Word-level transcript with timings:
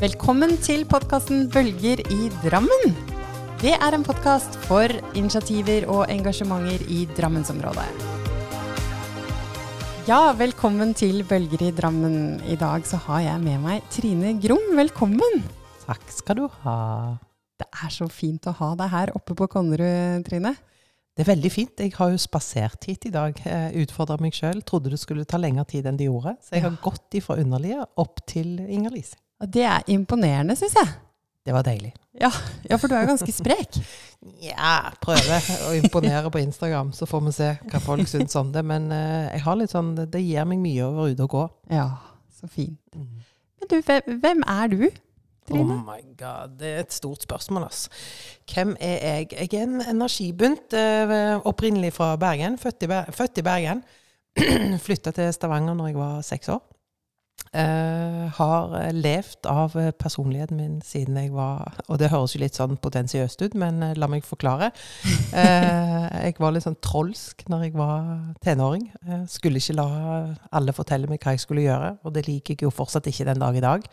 Velkommen 0.00 0.54
til 0.64 0.86
podkasten 0.88 1.48
Bølger 1.52 2.00
i 2.12 2.28
Drammen. 2.42 2.94
Det 3.60 3.74
er 3.76 3.94
en 3.96 4.04
podkast 4.06 4.56
for 4.64 4.88
initiativer 5.18 5.84
og 5.92 6.06
engasjementer 6.12 6.84
i 6.88 7.02
Drammensområdet. 7.18 7.84
Ja, 10.08 10.32
velkommen 10.38 10.94
til 10.96 11.20
Bølger 11.28 11.66
i 11.68 11.72
Drammen. 11.76 12.40
I 12.48 12.56
dag 12.60 12.86
så 12.88 13.00
har 13.06 13.20
jeg 13.26 13.44
med 13.44 13.60
meg 13.66 13.84
Trine 13.92 14.32
Grom. 14.42 14.72
Velkommen. 14.78 15.44
Takk 15.84 16.08
skal 16.14 16.40
du 16.40 16.46
ha. 16.64 16.78
Det 17.60 17.68
er 17.84 17.92
så 17.92 18.08
fint 18.08 18.48
å 18.48 18.56
ha 18.56 18.72
deg 18.80 18.88
her 18.94 19.12
oppe 19.18 19.36
på 19.36 19.50
Konnerud, 19.52 20.24
Trine. 20.26 20.54
Det 21.12 21.26
er 21.26 21.34
veldig 21.34 21.50
fint. 21.52 21.80
Jeg 21.82 21.92
har 21.98 22.12
jo 22.14 22.20
spasert 22.22 22.86
hit 22.88 23.04
i 23.10 23.12
dag. 23.12 23.36
Utfordra 23.82 24.16
meg 24.22 24.32
sjøl. 24.32 24.62
Trodde 24.64 24.88
det 24.94 25.00
skulle 25.02 25.26
ta 25.28 25.36
lengre 25.36 25.66
tid 25.68 25.84
enn 25.90 25.98
det 26.00 26.06
gjorde. 26.08 26.38
Så 26.40 26.54
jeg 26.56 26.62
har 26.64 26.70
Ja. 26.70 26.78
gått 26.80 27.10
ifra 27.20 27.36
Underlia 27.36 27.84
opp 27.98 28.24
til 28.26 28.56
Inger-Lise. 28.60 29.16
Og 29.40 29.48
det 29.52 29.64
er 29.64 29.86
imponerende, 29.92 30.56
syns 30.58 30.76
jeg. 30.76 30.92
Det 31.46 31.54
var 31.56 31.64
deilig. 31.64 31.94
Ja, 32.20 32.28
ja, 32.68 32.76
for 32.76 32.90
du 32.90 32.94
er 32.98 33.08
ganske 33.08 33.32
sprek. 33.32 33.80
Ja, 34.44 34.90
prøver 35.00 35.46
å 35.64 35.70
imponere 35.78 36.28
på 36.28 36.42
Instagram, 36.42 36.90
så 36.92 37.06
får 37.08 37.22
vi 37.24 37.30
se 37.32 37.46
hva 37.72 37.78
folk 37.80 38.04
syns 38.04 38.34
om 38.36 38.50
det. 38.52 38.60
Men 38.68 38.90
uh, 38.92 39.30
jeg 39.32 39.40
har 39.46 39.56
litt 39.56 39.72
sånn, 39.72 39.94
det 39.96 40.20
gir 40.20 40.44
meg 40.44 40.60
mye 40.60 40.84
å 40.84 40.90
være 40.92 41.14
ute 41.14 41.24
og 41.24 41.32
gå. 41.32 41.44
Ja, 41.72 41.86
så 42.36 42.50
fint. 42.52 42.76
Men 42.92 43.70
du, 43.70 43.78
hvem, 43.86 44.18
hvem 44.20 44.44
er 44.44 44.68
du? 44.74 44.84
Trine? 45.48 45.78
Oh 45.78 45.80
my 45.86 46.02
god, 46.20 46.58
det 46.60 46.68
er 46.68 46.82
et 46.84 46.92
stort 46.92 47.24
spørsmål, 47.24 47.64
ass. 47.70 47.86
Hvem 48.52 48.74
er 48.76 48.98
jeg? 49.08 49.30
Jeg 49.38 49.54
er 49.56 49.64
en 49.64 49.86
energibunt, 49.94 50.76
uh, 50.76 51.40
opprinnelig 51.48 51.94
fra 51.96 52.12
Bergen. 52.20 52.60
Født 52.60 52.84
i, 52.84 52.92
Ber 52.92 53.08
født 53.16 53.40
i 53.40 53.46
Bergen. 53.48 53.80
Flytta 54.84 55.16
til 55.16 55.32
Stavanger 55.32 55.80
når 55.80 55.94
jeg 55.94 56.00
var 56.02 56.20
seks 56.28 56.52
år. 56.52 56.60
Eh, 57.50 58.26
har 58.30 58.74
eh, 58.78 58.92
levd 58.94 59.46
av 59.50 59.72
eh, 59.74 59.88
personligheten 59.90 60.54
min 60.60 60.76
siden 60.86 61.16
jeg 61.18 61.32
var 61.34 61.80
Og 61.90 61.98
det 61.98 62.12
høres 62.12 62.36
jo 62.36 62.38
litt 62.44 62.54
sånn 62.54 62.76
potensiøst 62.78 63.42
ut, 63.42 63.56
men 63.58 63.82
la 63.98 64.06
meg 64.06 64.22
forklare. 64.22 64.68
Uh, 65.34 66.06
jeg 66.28 66.36
var 66.38 66.54
litt 66.54 66.62
sånn 66.62 66.78
trolsk 66.78 67.42
når 67.50 67.64
jeg 67.66 67.74
var 67.80 68.06
tenåring. 68.46 68.86
Uh, 69.02 69.24
skulle 69.26 69.58
ikke 69.58 69.80
la 69.80 69.88
alle 70.54 70.76
fortelle 70.76 71.10
meg 71.10 71.18
hva 71.24 71.34
jeg 71.34 71.42
skulle 71.42 71.66
gjøre, 71.66 71.96
og 72.06 72.14
det 72.14 72.28
liker 72.28 72.54
jeg 72.54 72.68
jo 72.68 72.74
fortsatt 72.74 73.10
ikke 73.10 73.26
den 73.32 73.42
dag 73.42 73.58
i 73.58 73.66
dag. 73.66 73.90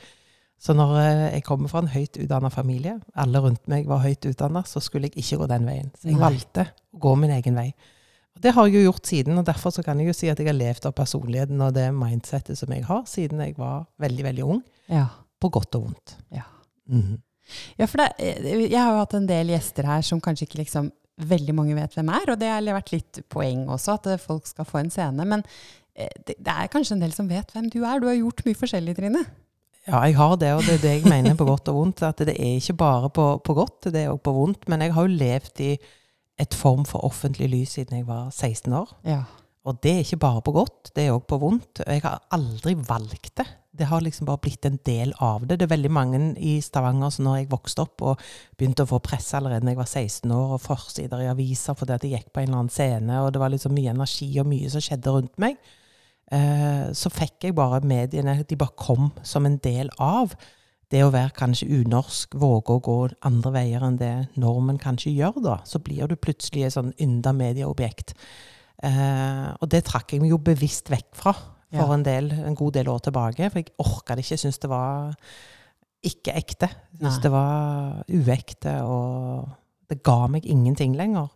Så 0.61 0.77
når 0.77 0.93
jeg 1.33 1.45
kommer 1.45 1.73
fra 1.73 1.81
en 1.81 1.89
høyt 1.93 2.17
utdanna 2.21 2.53
familie, 2.53 2.99
alle 3.17 3.41
rundt 3.41 3.65
meg 3.69 3.89
var 3.89 4.05
høyt 4.05 4.25
utdanna, 4.29 4.63
så 4.69 4.81
skulle 4.81 5.09
jeg 5.09 5.25
ikke 5.25 5.41
gå 5.41 5.49
den 5.49 5.65
veien. 5.69 5.89
Så 5.97 6.11
jeg 6.11 6.21
valgte 6.21 6.69
å 6.93 7.01
gå 7.01 7.17
min 7.17 7.33
egen 7.33 7.57
vei. 7.57 7.71
Det 8.43 8.53
har 8.55 8.67
jeg 8.67 8.77
jo 8.77 8.91
gjort 8.91 9.09
siden, 9.09 9.37
og 9.39 9.45
derfor 9.47 9.73
så 9.73 9.83
kan 9.85 9.99
jeg 9.99 10.11
jo 10.11 10.15
si 10.17 10.29
at 10.31 10.39
jeg 10.39 10.49
har 10.49 10.57
levd 10.57 10.89
av 10.89 10.95
personligheten 10.97 11.61
og 11.63 11.73
det 11.75 11.87
mindsettet 11.95 12.59
som 12.59 12.73
jeg 12.73 12.85
har, 12.87 13.05
siden 13.09 13.41
jeg 13.43 13.55
var 13.57 13.87
veldig, 14.01 14.27
veldig 14.27 14.45
ung. 14.45 14.61
Ja. 14.91 15.07
På 15.41 15.49
godt 15.53 15.75
og 15.79 15.87
vondt. 15.87 16.17
Ja. 16.33 16.45
Mhm. 16.89 17.21
Ja, 17.79 17.85
for 17.87 18.01
det, 18.01 18.09
eh, 18.19 18.67
jeg 18.67 18.75
har 18.75 18.91
jo 18.91 18.99
hatt 18.99 19.13
en 19.15 19.27
del 19.29 19.53
gjester 19.53 19.85
her 19.87 20.01
som 20.03 20.19
kanskje 20.19 20.49
ikke 20.49 20.59
liksom 20.65 20.89
veldig 21.17 21.53
mange 21.55 21.75
vet 21.77 21.95
hvem 21.95 22.09
er, 22.13 22.31
og 22.33 22.39
det 22.41 22.49
har 22.51 22.65
vært 22.75 22.91
litt 22.91 23.21
poeng 23.31 23.65
også, 23.71 23.95
at 23.97 24.09
eh, 24.11 24.21
folk 24.21 24.45
skal 24.49 24.67
få 24.67 24.81
en 24.81 24.91
scene. 24.91 25.25
Men 25.25 25.43
eh, 25.95 26.11
det, 26.27 26.35
det 26.43 26.53
er 26.53 26.71
kanskje 26.73 26.97
en 26.97 27.05
del 27.05 27.13
som 27.15 27.29
vet 27.31 27.53
hvem 27.55 27.69
du 27.73 27.79
er. 27.85 28.01
Du 28.01 28.09
har 28.09 28.17
gjort 28.19 28.43
mye 28.45 28.59
forskjellig, 28.59 28.97
Trine. 28.99 29.23
Ja, 29.87 30.01
jeg 30.03 30.17
har 30.19 30.35
det, 30.35 30.51
og 30.51 30.65
det 30.67 30.73
er 30.75 30.83
det 30.83 30.93
jeg 30.97 31.07
mener 31.07 31.37
på 31.39 31.47
godt 31.47 31.69
og 31.71 31.79
vondt. 31.79 32.03
At 32.03 32.19
det 32.27 32.35
er 32.35 32.57
ikke 32.59 32.75
bare 32.81 33.09
på, 33.15 33.27
på 33.39 33.55
godt, 33.55 33.87
det 33.95 34.03
er 34.03 34.11
òg 34.11 34.19
på 34.25 34.33
vondt. 34.35 34.67
Men 34.67 34.83
jeg 34.83 34.93
har 34.97 35.07
jo 35.07 35.19
levd 35.21 35.63
i 35.63 35.71
et 36.41 36.53
form 36.53 36.85
for 36.85 37.05
offentlig 37.05 37.49
lys 37.51 37.77
siden 37.77 38.01
jeg 38.01 38.07
var 38.07 38.29
16 38.31 38.73
år. 38.77 38.93
Ja. 39.07 39.23
Og 39.67 39.79
det 39.83 39.91
er 39.91 40.03
ikke 40.05 40.21
bare 40.21 40.41
på 40.45 40.53
godt, 40.55 40.91
det 40.95 41.03
er 41.03 41.15
òg 41.15 41.25
på 41.27 41.39
vondt. 41.41 41.81
Og 41.83 41.89
jeg 41.91 42.03
har 42.05 42.21
aldri 42.31 42.75
valgt 42.87 43.33
det. 43.41 43.47
Det 43.77 43.89
har 43.89 44.01
liksom 44.01 44.25
bare 44.29 44.41
blitt 44.41 44.65
en 44.65 44.79
del 44.87 45.11
av 45.21 45.43
det. 45.45 45.59
Det 45.59 45.67
er 45.67 45.73
veldig 45.73 45.91
mange 45.93 46.19
i 46.39 46.55
Stavanger 46.63 47.11
som 47.13 47.27
når 47.27 47.41
jeg 47.41 47.49
vokste 47.51 47.83
opp 47.83 48.05
og 48.07 48.23
begynte 48.57 48.85
å 48.87 48.89
få 48.89 49.01
press 49.03 49.27
allerede 49.37 49.67
da 49.67 49.73
jeg 49.73 49.81
var 49.81 49.89
16 49.91 50.31
år, 50.33 50.53
og 50.55 50.63
forsider 50.63 51.25
i 51.25 51.29
aviser 51.29 51.77
fordi 51.77 51.97
at 51.97 52.05
jeg 52.07 52.15
gikk 52.15 52.31
på 52.31 52.41
en 52.41 52.47
eller 52.47 52.61
annen 52.63 52.73
scene, 52.73 53.19
og 53.21 53.33
det 53.35 53.43
var 53.43 53.53
liksom 53.53 53.75
mye 53.75 53.93
energi 53.93 54.29
og 54.39 54.49
mye 54.49 54.71
som 54.73 54.85
skjedde 54.87 55.13
rundt 55.13 55.35
meg, 55.43 55.59
eh, 56.31 56.87
så 56.97 57.11
fikk 57.13 57.49
jeg 57.49 57.57
bare 57.59 57.83
mediene 57.85 58.39
De 58.47 58.57
bare 58.57 58.79
kom 58.79 59.11
som 59.21 59.45
en 59.45 59.59
del 59.61 59.91
av 59.99 60.33
det 60.91 61.01
å 61.03 61.11
være 61.11 61.33
kanskje 61.35 61.67
unorsk, 61.81 62.35
våge 62.39 62.77
å 62.77 62.81
gå 62.83 62.97
andre 63.27 63.51
veier 63.57 63.83
enn 63.83 63.97
det 63.99 64.11
normen 64.39 64.77
kanskje 64.79 65.11
gjør, 65.17 65.41
da. 65.43 65.57
Så 65.67 65.81
blir 65.83 66.07
du 66.07 66.15
plutselig 66.15 66.63
et 66.67 66.75
sånn 66.77 66.93
ynda 67.03 67.33
medieobjekt. 67.35 68.13
Eh, 68.83 69.47
og 69.59 69.67
det 69.73 69.83
trakk 69.89 70.13
jeg 70.13 70.21
meg 70.23 70.31
jo 70.31 70.37
bevisst 70.39 70.91
vekk 70.93 71.09
fra 71.17 71.33
for 71.33 71.83
Ja. 71.89 71.93
en, 71.93 72.03
del, 72.03 72.31
en 72.31 72.55
god 72.55 72.73
del 72.77 72.87
år 72.87 72.99
tilbake. 73.03 73.49
For 73.51 73.59
jeg 73.59 73.73
orka 73.83 74.15
det 74.15 74.23
ikke. 74.23 74.35
Jeg 74.37 74.43
syntes 74.45 74.59
det 74.63 74.69
var 74.71 75.15
ikke 76.07 76.35
ekte. 76.39 76.69
Jeg 76.93 77.01
syntes 77.01 77.21
det 77.25 77.31
var 77.33 78.03
uekte, 78.07 78.75
og 78.87 79.49
det 79.89 80.03
ga 80.03 80.27
meg 80.31 80.45
ingenting 80.47 80.95
lenger. 80.95 81.27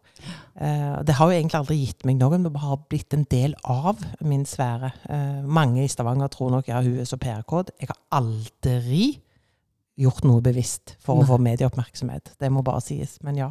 Eh, 0.55 1.01
det 1.03 1.15
har 1.17 1.27
jo 1.27 1.35
egentlig 1.35 1.59
aldri 1.59 1.77
gitt 1.81 2.05
meg 2.05 2.15
noe, 2.19 2.37
men 2.37 2.43
det 2.47 2.61
har 2.61 2.77
blitt 2.87 3.13
en 3.17 3.25
del 3.31 3.55
av 3.65 3.99
min 4.21 4.45
sfære. 4.45 4.91
Eh, 5.09 5.41
mange 5.43 5.83
i 5.83 5.87
Stavanger 5.91 6.29
tror 6.31 6.51
nok 6.51 6.67
ja, 6.71 6.79
hun 6.81 6.99
er 7.01 7.09
så 7.09 7.17
PR-kåt. 7.19 7.73
Jeg 7.81 7.89
har 7.91 7.99
aldri 8.21 9.19
gjort 10.01 10.23
noe 10.25 10.41
bevisst 10.43 10.95
for 11.03 11.21
å 11.21 11.25
få 11.29 11.37
medieoppmerksomhet. 11.41 12.33
Det 12.41 12.49
må 12.51 12.63
bare 12.65 12.81
sies. 12.83 13.17
Men 13.23 13.37
ja. 13.39 13.49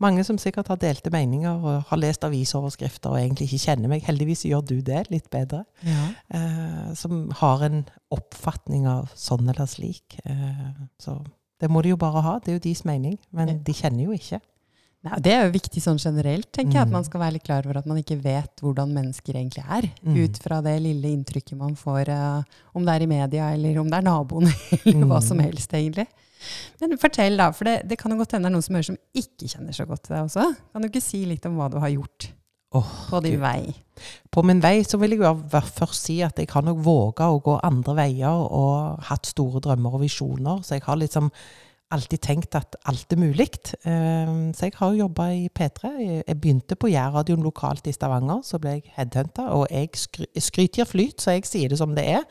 Mange 0.00 0.22
som 0.24 0.38
sikkert 0.40 0.70
har 0.72 0.78
delte 0.80 1.10
meninger 1.12 1.58
og 1.66 1.88
har 1.90 2.00
lest 2.00 2.24
avisoverskrifter 2.24 3.10
og 3.12 3.18
egentlig 3.20 3.48
ikke 3.50 3.64
kjenner 3.66 3.90
meg. 3.92 4.04
Heldigvis 4.06 4.46
gjør 4.48 4.62
du 4.70 4.76
det 4.86 5.02
litt 5.10 5.28
bedre. 5.32 5.64
Eh, 5.84 6.94
som 6.94 7.30
har 7.42 7.66
en 7.66 7.82
oppfatning 8.14 8.86
av 8.90 9.10
sånn 9.18 9.48
eller 9.50 9.66
slik. 9.70 10.18
Eh, 10.24 10.70
så 11.02 11.18
det 11.60 11.68
må 11.70 11.82
de 11.84 11.92
jo 11.92 12.00
bare 12.00 12.22
ha. 12.24 12.38
Det 12.40 12.54
er 12.54 12.58
jo 12.60 12.64
deres 12.70 12.84
mening. 12.88 13.18
Men 13.32 13.48
Ja. 13.48 13.54
de 13.54 13.72
kjenner 13.72 14.04
jo 14.04 14.12
ikke. 14.16 14.40
Det 15.00 15.32
er 15.32 15.46
jo 15.46 15.52
viktig 15.54 15.80
sånn 15.80 15.96
generelt, 15.98 16.50
tenker 16.52 16.74
jeg, 16.76 16.82
at 16.82 16.88
Mm. 16.88 16.92
man 16.98 17.04
skal 17.04 17.20
være 17.22 17.32
litt 17.32 17.44
klar 17.44 17.64
over 17.64 17.78
at 17.78 17.86
man 17.86 17.96
ikke 18.02 18.18
vet 18.22 18.60
hvordan 18.60 18.90
mennesker 18.92 19.32
egentlig 19.32 19.64
er, 19.64 19.86
Mm. 20.04 20.16
ut 20.24 20.36
fra 20.42 20.60
det 20.60 20.74
lille 20.82 21.08
inntrykket 21.08 21.56
man 21.56 21.74
får, 21.74 22.08
uh, 22.10 22.42
om 22.74 22.84
det 22.84 22.94
er 22.94 23.02
i 23.02 23.06
media, 23.06 23.48
eller 23.54 23.78
om 23.80 23.88
det 23.88 23.96
er 23.96 24.02
naboen, 24.02 24.44
eller 24.84 25.06
hva 25.06 25.20
Mm. 25.20 25.22
som 25.22 25.38
helst, 25.38 25.70
egentlig. 25.72 26.06
Men 26.80 26.98
fortell, 26.98 27.36
da, 27.36 27.50
for 27.50 27.64
det, 27.64 27.88
det 27.88 27.96
kan 27.98 28.10
jo 28.12 28.18
godt 28.18 28.32
hende 28.32 28.44
det 28.48 28.52
er 28.52 28.56
noen 28.56 28.62
som 28.62 28.74
hører 28.74 28.84
som 28.90 28.98
ikke 29.14 29.48
kjenner 29.48 29.72
så 29.72 29.86
godt 29.86 30.02
til 30.04 30.16
deg 30.16 30.24
også. 30.28 30.56
Kan 30.72 30.82
du 30.82 30.88
ikke 30.88 31.02
si 31.02 31.24
litt 31.24 31.46
om 31.46 31.56
hva 31.56 31.70
du 31.70 31.78
har 31.78 31.88
gjort 31.90 32.28
oh, 32.72 32.92
på 33.10 33.22
din 33.22 33.32
Gud. 33.38 33.40
vei? 33.40 33.74
På 34.30 34.44
min 34.44 34.60
vei 34.60 34.82
så 34.82 34.98
vil 35.00 35.10
jeg 35.16 35.20
jo 35.20 35.34
først 35.50 35.94
si 36.08 36.20
at 36.22 36.36
jeg 36.36 36.48
har 36.50 36.62
nok 36.62 36.78
våga 36.78 37.28
å 37.28 37.42
gå 37.42 37.58
andre 37.62 37.94
veier 37.94 38.28
og 38.52 39.00
hatt 39.10 39.26
store 39.26 39.60
drømmer 39.60 39.94
og 39.94 40.00
visjoner. 40.00 40.60
Så 40.64 40.76
jeg 40.78 40.82
har 40.82 40.96
liksom 40.96 41.30
alltid 41.90 42.20
tenkt 42.22 42.54
at 42.54 42.76
alt 42.86 43.12
er 43.12 43.16
mulig. 43.18 43.48
Eh, 43.84 44.52
Så 44.54 44.66
jeg 44.66 44.72
har 44.76 44.90
jo 44.92 44.98
jobba 45.04 45.28
i 45.30 45.48
P3. 45.48 45.88
Jeg- 45.98 46.40
begynte 46.40 46.76
på 46.76 46.88
Jærradioen 46.88 47.42
lokalt 47.42 47.86
i 47.86 47.92
Stavanger. 47.92 48.42
Så 48.42 48.58
ble 48.58 48.70
jeg 48.70 48.82
headhunta. 48.96 49.48
Og 49.50 49.66
jeg 49.70 49.88
skry 49.94 50.24
skryter 50.38 50.84
flyt, 50.84 51.20
så 51.20 51.30
jeg 51.30 51.44
sier 51.44 51.68
det 51.68 51.78
som 51.78 51.94
det 51.94 52.06
er. 52.08 52.22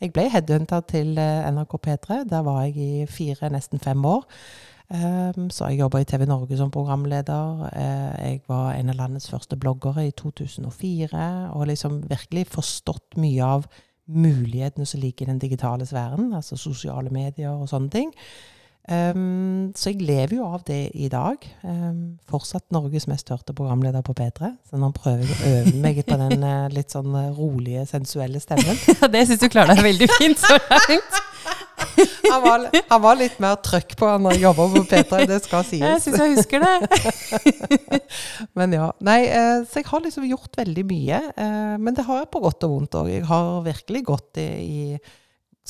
Jeg 0.00 0.12
ble 0.12 0.28
headhunta 0.30 0.80
til 0.86 1.18
eh, 1.18 1.50
NRK 1.50 1.76
P3. 1.86 2.24
Der 2.28 2.42
var 2.42 2.62
jeg 2.64 2.76
i 2.76 3.06
fire, 3.06 3.50
nesten 3.50 3.78
fem 3.80 4.04
år. 4.04 4.24
Um, 4.92 5.50
så 5.50 5.68
jeg 5.68 5.78
jobba 5.78 5.98
i 5.98 6.04
TV 6.04 6.26
Norge 6.26 6.56
som 6.56 6.70
programleder. 6.70 7.70
Eh, 7.76 8.30
jeg 8.30 8.40
var 8.48 8.72
en 8.72 8.88
av 8.90 8.96
landets 8.96 9.30
første 9.30 9.56
bloggere 9.56 10.06
i 10.06 10.10
2004. 10.10 11.50
Og 11.54 11.66
liksom 11.66 12.02
virkelig 12.10 12.46
forstått 12.46 13.16
mye 13.16 13.42
av 13.44 13.66
mulighetene 14.08 14.86
som 14.86 15.00
ligger 15.00 15.26
i 15.26 15.30
den 15.30 15.38
digitale 15.38 15.86
sfæren. 15.86 16.32
Altså 16.34 16.56
sosiale 16.56 17.10
medier 17.10 17.50
og 17.50 17.68
sånne 17.68 17.90
ting. 17.90 18.10
Um, 18.88 19.70
så 19.76 19.92
jeg 19.92 20.00
lever 20.02 20.38
jo 20.38 20.46
av 20.48 20.64
det 20.66 20.90
i 20.98 21.06
dag. 21.12 21.44
Um, 21.62 22.16
fortsatt 22.30 22.64
Norges 22.74 23.06
mest 23.10 23.28
hørte 23.30 23.54
programleder 23.54 24.02
på 24.02 24.14
P3. 24.18 24.54
Så 24.66 24.80
nå 24.80 24.88
prøver 24.96 25.28
jeg 25.28 25.36
å 25.36 25.50
øve 25.52 25.74
meg 25.84 26.00
på 26.08 26.16
den 26.18 26.42
uh, 26.42 26.66
litt 26.72 26.94
sånn 26.94 27.12
eh, 27.14 27.28
rolige, 27.36 27.84
sensuelle 27.90 28.42
stemmen. 28.42 28.78
Ja, 29.00 29.08
det 29.12 29.22
syns 29.28 29.40
du 29.42 29.48
klarer 29.52 29.76
deg 29.76 29.84
veldig 29.84 30.08
fint 30.16 30.40
så 30.40 30.56
langt. 30.56 31.20
Han 32.30 32.42
var, 32.42 32.66
han 32.90 33.00
var 33.02 33.16
litt 33.18 33.38
mer 33.42 33.56
trøkk 33.64 33.94
på 33.98 34.08
han 34.08 34.24
når 34.24 34.36
jeg 34.36 34.44
jobba 34.44 34.66
på 34.74 34.82
P3, 34.90 35.22
det 35.28 35.38
skal 35.44 35.64
sies. 35.66 35.84
Jeg 35.84 36.02
syns 36.04 36.20
jeg 36.20 36.34
husker 36.36 36.66
det. 36.66 37.70
Men 38.58 38.76
ja. 38.76 38.90
Nei, 39.06 39.20
eh, 39.28 39.62
så 39.68 39.80
jeg 39.80 39.88
har 39.88 40.04
liksom 40.04 40.26
gjort 40.28 40.60
veldig 40.60 40.84
mye. 40.90 41.22
Men 41.80 41.96
det 41.96 42.04
har 42.08 42.24
jeg 42.24 42.30
på 42.34 42.42
godt 42.42 42.66
og 42.66 42.74
vondt 42.74 43.00
òg. 43.00 43.10
Jeg 43.14 43.26
har 43.30 43.64
virkelig 43.66 44.04
gått 44.10 44.42
i, 44.42 44.48
i 44.60 45.19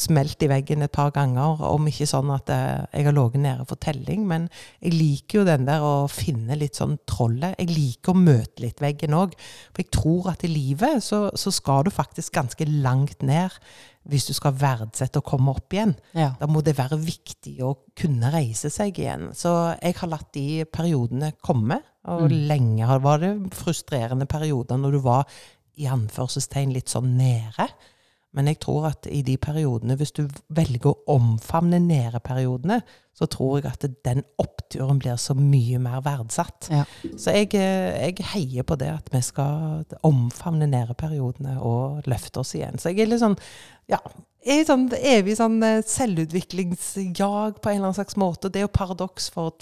Smelt 0.00 0.40
i 0.42 0.48
veggen 0.48 0.84
et 0.87 0.92
par 0.94 1.10
ganger, 1.12 1.58
om 1.66 1.88
ikke 1.90 2.06
sånn 2.08 2.31
at 2.32 2.48
eh, 2.54 2.87
jeg 2.94 3.04
har 3.08 3.12
ligget 3.16 3.42
nede 3.42 3.64
for 3.69 3.76
telling. 3.82 4.22
Men 4.31 4.46
jeg 4.81 4.94
liker 4.94 5.40
jo 5.40 5.44
den 5.48 5.66
der 5.66 5.82
å 5.84 6.06
finne 6.08 6.56
litt 6.56 6.78
sånn 6.78 6.94
trollet. 7.10 7.56
Jeg 7.58 7.69
liker 7.75 8.14
å 8.14 8.20
møte 8.22 8.62
litt 8.64 8.81
veggen 8.81 9.16
òg. 9.19 9.34
For 9.75 9.82
jeg 9.82 9.90
tror 9.92 10.31
at 10.32 10.44
i 10.46 10.52
livet 10.52 11.02
så, 11.04 11.26
så 11.37 11.52
skal 11.52 11.84
du 11.84 11.90
faktisk 11.92 12.32
ganske 12.38 12.64
langt 12.70 13.20
ned 13.26 13.50
hvis 14.08 14.31
du 14.31 14.32
skal 14.32 14.54
verdsette 14.56 15.20
å 15.20 15.26
komme 15.26 15.52
opp 15.52 15.75
igjen. 15.76 15.92
Ja. 16.16 16.31
Da 16.40 16.46
må 16.48 16.62
det 16.64 16.78
være 16.78 16.96
viktig 16.96 17.58
å 17.66 17.75
kunne 17.98 18.31
reise 18.32 18.70
seg 18.72 18.96
igjen. 18.96 19.28
Så 19.37 19.52
jeg 19.82 19.98
har 20.00 20.08
latt 20.14 20.31
de 20.32 20.64
periodene 20.72 21.34
komme. 21.44 21.82
Og 22.08 22.31
Mm. 22.31 22.46
lenge 22.48 23.00
var 23.04 23.19
det 23.20 23.34
frustrerende 23.52 24.25
perioder 24.26 24.78
når 24.81 24.92
du 24.96 25.00
var 25.04 25.26
i 25.76 25.84
anførselstegn 25.84 26.72
litt 26.72 26.88
sånn 26.88 27.12
nede. 27.19 27.66
Men 28.37 28.47
jeg 28.47 28.61
tror 28.62 28.87
at 28.93 29.09
i 29.11 29.25
de 29.27 29.35
periodene, 29.43 29.97
hvis 29.99 30.12
du 30.15 30.23
velger 30.55 30.93
å 30.93 31.17
omfavne 31.17 31.81
nede-periodene, 31.82 32.79
så 33.17 33.27
tror 33.27 33.59
jeg 33.59 33.73
at 33.73 33.87
den 34.06 34.23
oppturen 34.38 35.00
blir 35.03 35.19
så 35.19 35.35
mye 35.35 35.81
mer 35.82 35.99
verdsatt. 36.06 36.71
Ja. 36.71 36.85
Så 37.19 37.35
jeg, 37.35 37.50
eh, 37.59 37.99
jeg 38.06 38.29
heier 38.31 38.67
på 38.67 38.79
det 38.79 38.93
at 38.93 39.11
vi 39.12 39.21
skal 39.27 39.82
omfavne 40.06 40.71
nede-periodene 40.71 41.59
og 41.59 42.06
løfte 42.11 42.44
oss 42.44 42.55
igjen. 42.55 42.79
Så 42.79 42.94
jeg 42.94 43.03
er 43.05 43.11
litt 43.11 43.25
sånn 43.25 43.37
ja, 43.90 44.00
er 44.40 44.62
sånn 44.64 44.87
evig 44.96 45.34
sånn 45.37 45.58
eh, 45.64 45.82
selvutviklingsjag 45.84 47.58
på 47.60 47.70
en 47.70 47.76
eller 47.76 47.90
annen 47.90 47.98
slags 47.98 48.16
måte. 48.20 48.48
Det 48.48 48.62
er 48.62 48.66
jo 48.66 48.72
paradoks. 48.72 49.28
For 49.34 49.52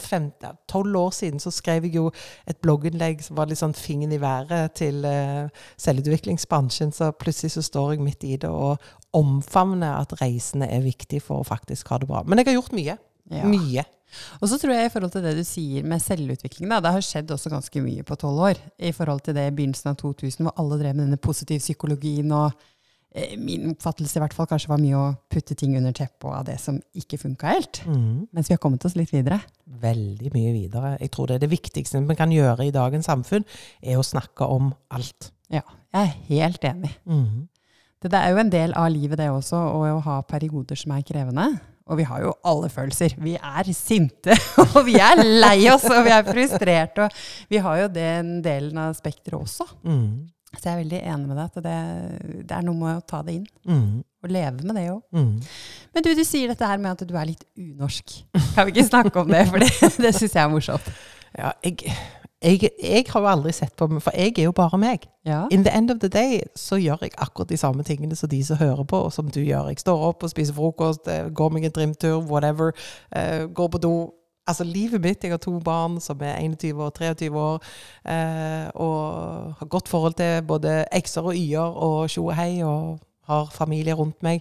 tolv 0.71 1.01
år 1.01 1.11
siden 1.17 1.43
så 1.43 1.53
skrev 1.55 1.89
jeg 1.89 1.99
jo 1.99 2.07
et 2.49 2.61
blogginnlegg 2.63 3.25
som 3.27 3.39
var 3.41 3.51
litt 3.51 3.61
sånn 3.61 3.77
fingeren 3.77 4.15
i 4.15 4.23
været 4.23 4.77
til 4.79 5.03
uh, 5.03 5.51
selvutviklingsbransjen. 5.81 6.95
Så 6.95 7.11
plutselig 7.19 7.57
så 7.57 7.67
står 7.67 7.97
jeg 7.97 8.07
midt 8.07 8.27
i 8.29 8.37
det 8.39 8.51
og 8.51 8.79
omfavner 9.17 9.99
at 9.99 10.15
reisene 10.21 10.69
er 10.71 10.85
viktig 10.85 11.23
for 11.25 11.43
å 11.43 11.49
faktisk 11.49 11.91
ha 11.91 11.99
det 11.99 12.11
bra. 12.11 12.23
Men 12.27 12.41
jeg 12.41 12.53
har 12.53 12.61
gjort 12.61 12.77
mye. 12.77 12.99
Ja. 13.35 13.49
Mye. 13.49 13.85
Og 14.39 14.49
så 14.49 14.57
tror 14.57 14.73
jeg 14.73 14.89
i 14.89 14.93
forhold 14.93 15.13
til 15.13 15.27
det 15.27 15.35
du 15.37 15.45
sier 15.45 15.85
med 15.85 16.01
selvutvikling, 16.01 16.71
da, 16.71 16.79
det 16.81 16.95
har 16.95 17.05
skjedd 17.05 17.35
også 17.35 17.51
ganske 17.53 17.83
mye 17.85 18.07
på 18.07 18.17
tolv 18.21 18.47
år. 18.53 18.61
I 18.81 18.95
forhold 18.97 19.27
til 19.27 19.37
det 19.37 19.51
i 19.51 19.55
begynnelsen 19.59 19.91
av 19.93 19.99
2000, 20.01 20.47
hvor 20.47 20.55
alle 20.57 20.79
drev 20.81 20.97
med 20.97 21.09
denne 21.09 21.21
positiv 21.21 21.61
psykologien 21.61 22.33
og 22.33 22.55
min 23.41 23.71
oppfattelse 23.73 24.19
i 24.19 24.23
hvert 24.23 24.35
fall 24.37 24.49
kanskje 24.51 24.71
var 24.71 24.81
mye 24.83 24.99
å 24.99 25.07
putte 25.33 25.57
ting 25.59 25.75
under 25.79 25.95
teppet 25.97 26.29
av 26.29 26.45
det 26.47 26.59
som 26.61 26.77
ikke 26.99 27.19
funka 27.23 27.55
helt. 27.55 27.81
Mm. 27.89 28.29
Mens 28.37 28.51
vi 28.51 28.55
har 28.55 28.63
kommet 28.63 28.85
oss 28.85 28.99
litt 28.99 29.13
videre. 29.15 29.41
Veldig 29.81 30.33
mye 30.35 30.53
videre. 30.55 30.95
Jeg 31.01 31.13
tror 31.15 31.31
det 31.31 31.39
er 31.39 31.47
det 31.47 31.53
viktigste 31.55 32.03
vi 32.05 32.19
kan 32.19 32.35
gjøre 32.35 32.69
i 32.69 32.75
dagens 32.75 33.09
samfunn, 33.09 33.47
er 33.81 33.99
å 33.99 34.07
snakke 34.07 34.49
om 34.49 34.71
alt. 34.95 35.33
Ja, 35.49 35.65
jeg 35.97 36.05
er 36.05 36.15
helt 36.29 36.69
enig. 36.69 36.93
Mm. 37.09 37.49
Det, 37.99 38.13
det 38.13 38.21
er 38.21 38.35
jo 38.35 38.45
en 38.45 38.53
del 38.53 38.77
av 38.79 38.93
livet 38.93 39.19
det 39.19 39.33
også, 39.33 39.57
å 39.57 39.99
ha 40.05 40.21
perioder 40.29 40.79
som 40.79 40.95
er 40.95 41.07
krevende. 41.09 41.49
Og 41.89 41.97
vi 41.97 42.05
har 42.05 42.21
jo 42.21 42.35
alle 42.47 42.69
følelser. 42.69 43.15
Vi 43.25 43.35
er 43.41 43.71
sinte, 43.73 44.37
og 44.77 44.83
vi 44.87 44.99
er 45.01 45.23
lei 45.25 45.63
oss, 45.73 45.87
og 45.89 46.05
vi 46.05 46.13
er 46.13 46.27
frustrerte. 46.27 47.09
Og 47.09 47.55
vi 47.55 47.63
har 47.65 47.85
jo 47.87 47.93
den 47.95 48.43
delen 48.45 48.77
av 48.85 48.93
spekteret 48.99 49.41
også. 49.41 49.67
Mm. 49.89 50.29
Så 50.57 50.63
jeg 50.65 50.73
er 50.73 50.81
veldig 50.81 51.01
enig 51.05 51.29
med 51.29 51.37
deg 51.37 51.45
at 51.45 51.65
det, 51.65 51.79
det 52.49 52.55
er 52.57 52.63
noe 52.65 52.79
med 52.79 53.01
å 53.03 53.05
ta 53.05 53.21
det 53.27 53.35
inn. 53.37 53.49
Mm. 53.69 53.99
Og 54.25 54.31
leve 54.33 54.65
med 54.65 54.79
det 54.79 54.87
òg. 54.91 55.03
Mm. 55.13 55.35
Men 55.95 56.07
du, 56.07 56.13
du 56.17 56.25
sier 56.25 56.49
dette 56.51 56.71
her 56.71 56.81
med 56.81 56.97
at 56.97 57.05
du 57.09 57.13
er 57.15 57.29
litt 57.29 57.45
unorsk. 57.59 58.15
Kan 58.55 58.69
vi 58.69 58.73
ikke 58.73 58.89
snakke 58.89 59.21
om 59.21 59.29
det? 59.35 59.45
For 59.51 59.61
det, 59.61 59.73
det 60.07 60.15
syns 60.17 60.33
jeg 60.33 60.43
er 60.43 60.53
morsomt. 60.53 60.89
Ja, 61.37 61.53
jeg, 61.63 61.85
jeg, 62.41 62.71
jeg, 62.81 63.05
har 63.13 63.21
jo 63.21 63.29
aldri 63.29 63.53
sett 63.53 63.77
på 63.77 63.91
meg, 63.91 64.01
for 64.03 64.17
jeg 64.17 64.33
er 64.39 64.49
jo 64.49 64.55
bare 64.57 64.81
meg. 64.81 65.05
Ja. 65.29 65.45
In 65.53 65.67
the 65.67 65.75
end 65.75 65.93
of 65.93 66.01
the 66.01 66.09
day 66.09 66.41
så 66.57 66.81
gjør 66.81 67.05
jeg 67.05 67.13
akkurat 67.19 67.53
de 67.53 67.61
samme 67.61 67.85
tingene 67.85 68.17
som 68.17 68.33
de 68.33 68.41
som 68.47 68.57
hører 68.57 68.89
på, 68.89 69.05
og 69.05 69.13
som 69.13 69.29
du 69.29 69.43
gjør. 69.43 69.69
Jeg 69.69 69.85
står 69.85 70.07
opp 70.09 70.25
og 70.25 70.33
spiser 70.33 70.57
frokost, 70.57 71.09
eh, 71.13 71.29
går 71.29 71.53
meg 71.53 71.69
en 71.69 71.77
trimtur, 71.77 72.23
whatever. 72.25 72.73
Uh, 73.13 73.51
går 73.53 73.69
på 73.75 73.83
do, 73.85 73.95
Altså 74.49 74.65
livet 74.65 75.03
mitt 75.05 75.25
Jeg 75.25 75.35
har 75.35 75.43
to 75.43 75.59
barn 75.61 75.99
som 76.01 76.21
er 76.25 76.39
21 76.41 76.81
og 76.81 76.95
23 76.97 77.29
år. 77.37 77.59
Eh, 78.09 78.71
og 78.75 79.59
har 79.59 79.71
godt 79.75 79.89
forhold 79.89 80.17
til 80.19 80.43
både 80.49 80.85
x-er 81.03 81.29
og 81.29 81.37
y-er 81.37 81.77
og 81.77 82.09
tjo 82.11 82.27
og 82.31 82.37
hei, 82.39 82.65
og 82.65 82.99
har 83.29 83.51
familie 83.53 83.95
rundt 83.95 84.23
meg. 84.25 84.41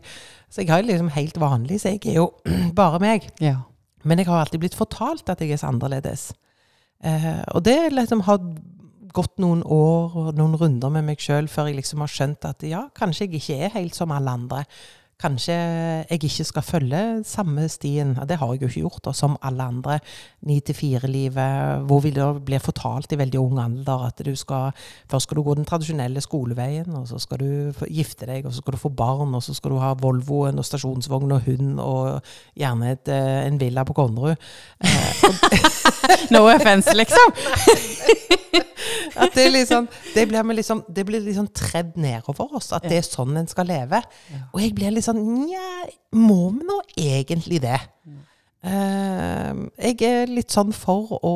Så 0.49 0.63
jeg 0.63 0.71
har 0.71 0.85
liksom 0.85 1.11
helt 1.11 1.39
vanlig, 1.39 1.81
så 1.81 1.95
jeg 1.95 2.05
er 2.07 2.21
jo 2.21 2.31
bare 2.81 3.01
meg. 3.03 3.27
Ja. 3.43 3.59
Men 4.07 4.19
jeg 4.19 4.29
har 4.29 4.39
alltid 4.39 4.63
blitt 4.63 4.77
fortalt 4.77 5.29
at 5.29 5.41
jeg 5.43 5.51
er 5.51 5.59
så 5.59 5.71
annerledes. 5.71 6.31
Eh, 7.03 7.43
og 7.53 7.65
det 7.65 7.91
liksom 7.93 8.23
har 8.29 8.39
gått 9.17 9.39
noen 9.41 9.63
år 9.63 10.15
og 10.19 10.37
noen 10.37 10.55
runder 10.59 10.91
med 10.93 11.05
meg 11.07 11.21
sjøl 11.23 11.49
før 11.49 11.69
jeg 11.69 11.79
liksom 11.79 12.03
har 12.03 12.11
skjønt 12.11 12.47
at 12.47 12.63
ja, 12.67 12.85
kanskje 12.95 13.25
jeg 13.25 13.41
ikke 13.41 13.59
er 13.65 13.75
helt 13.75 13.97
som 13.97 14.13
alle 14.13 14.33
andre 14.39 14.63
kanskje 15.17 15.53
jeg 15.53 16.19
ikke 16.21 16.45
skal 16.45 16.65
følge 16.65 17.01
samme 17.25 17.65
stien, 17.69 18.13
det 18.29 18.37
har 18.37 18.51
jeg 18.53 18.61
jo 18.61 18.67
ikke 18.67 18.81
gjort, 18.83 18.99
da, 19.07 19.13
som 19.17 19.37
alle 19.41 19.63
andre, 19.63 19.99
ni 20.45 20.59
til 20.59 20.77
fire-livet, 20.77 21.85
hvor 21.89 22.03
vi 22.05 22.11
da 22.13 22.29
blir 22.37 22.61
fortalt 22.61 23.13
i 23.13 23.19
veldig 23.19 23.41
ung 23.41 23.61
alder 23.61 24.07
at 24.11 24.21
du 24.25 24.35
skal 24.37 24.69
Først 25.09 25.27
skal 25.27 25.37
du 25.37 25.43
gå 25.43 25.53
den 25.55 25.65
tradisjonelle 25.65 26.21
skoleveien, 26.21 26.89
og 26.95 27.07
så 27.07 27.19
skal 27.19 27.41
du 27.41 27.83
gifte 27.89 28.27
deg, 28.29 28.45
og 28.45 28.53
så 28.53 28.61
skal 28.61 28.75
du 28.75 28.81
få 28.81 28.89
barn, 28.89 29.33
og 29.35 29.43
så 29.43 29.55
skal 29.55 29.73
du 29.73 29.81
ha 29.81 29.93
Volvoen 29.97 30.59
og 30.59 30.65
stasjonsvogn 30.65 31.31
og 31.31 31.41
hund, 31.47 31.79
og 31.79 32.21
gjerne 32.57 32.91
et, 32.91 33.07
eh, 33.07 33.47
en 33.47 33.59
villa 33.59 33.83
på 33.87 33.95
Konnerud. 33.97 34.35
Eh, 34.83 35.27
no 36.35 36.45
offense, 36.51 36.93
liksom. 36.93 38.65
At 39.17 39.35
det, 39.35 39.47
liksom, 39.53 39.89
det 40.13 40.27
blir, 40.29 40.43
liksom, 40.57 40.83
det 40.93 41.05
blir 41.07 41.23
liksom 41.25 41.49
tredd 41.55 41.95
nedover 41.99 42.57
oss, 42.59 42.71
at 42.75 42.85
det 42.87 43.01
er 43.01 43.07
sånn 43.07 43.37
en 43.39 43.49
skal 43.49 43.69
leve. 43.69 44.01
Og 44.53 44.61
jeg 44.61 44.75
blir 44.77 44.93
litt 44.93 45.07
sånn 45.07 45.23
Nja, 45.27 45.67
må 46.17 46.49
vi 46.55 46.67
nå 46.67 46.79
egentlig 46.97 47.61
det? 47.65 47.79
Uh, 48.67 49.67
jeg 49.77 50.01
er 50.03 50.31
litt 50.31 50.51
sånn 50.51 50.73
for 50.75 51.19
å, 51.21 51.35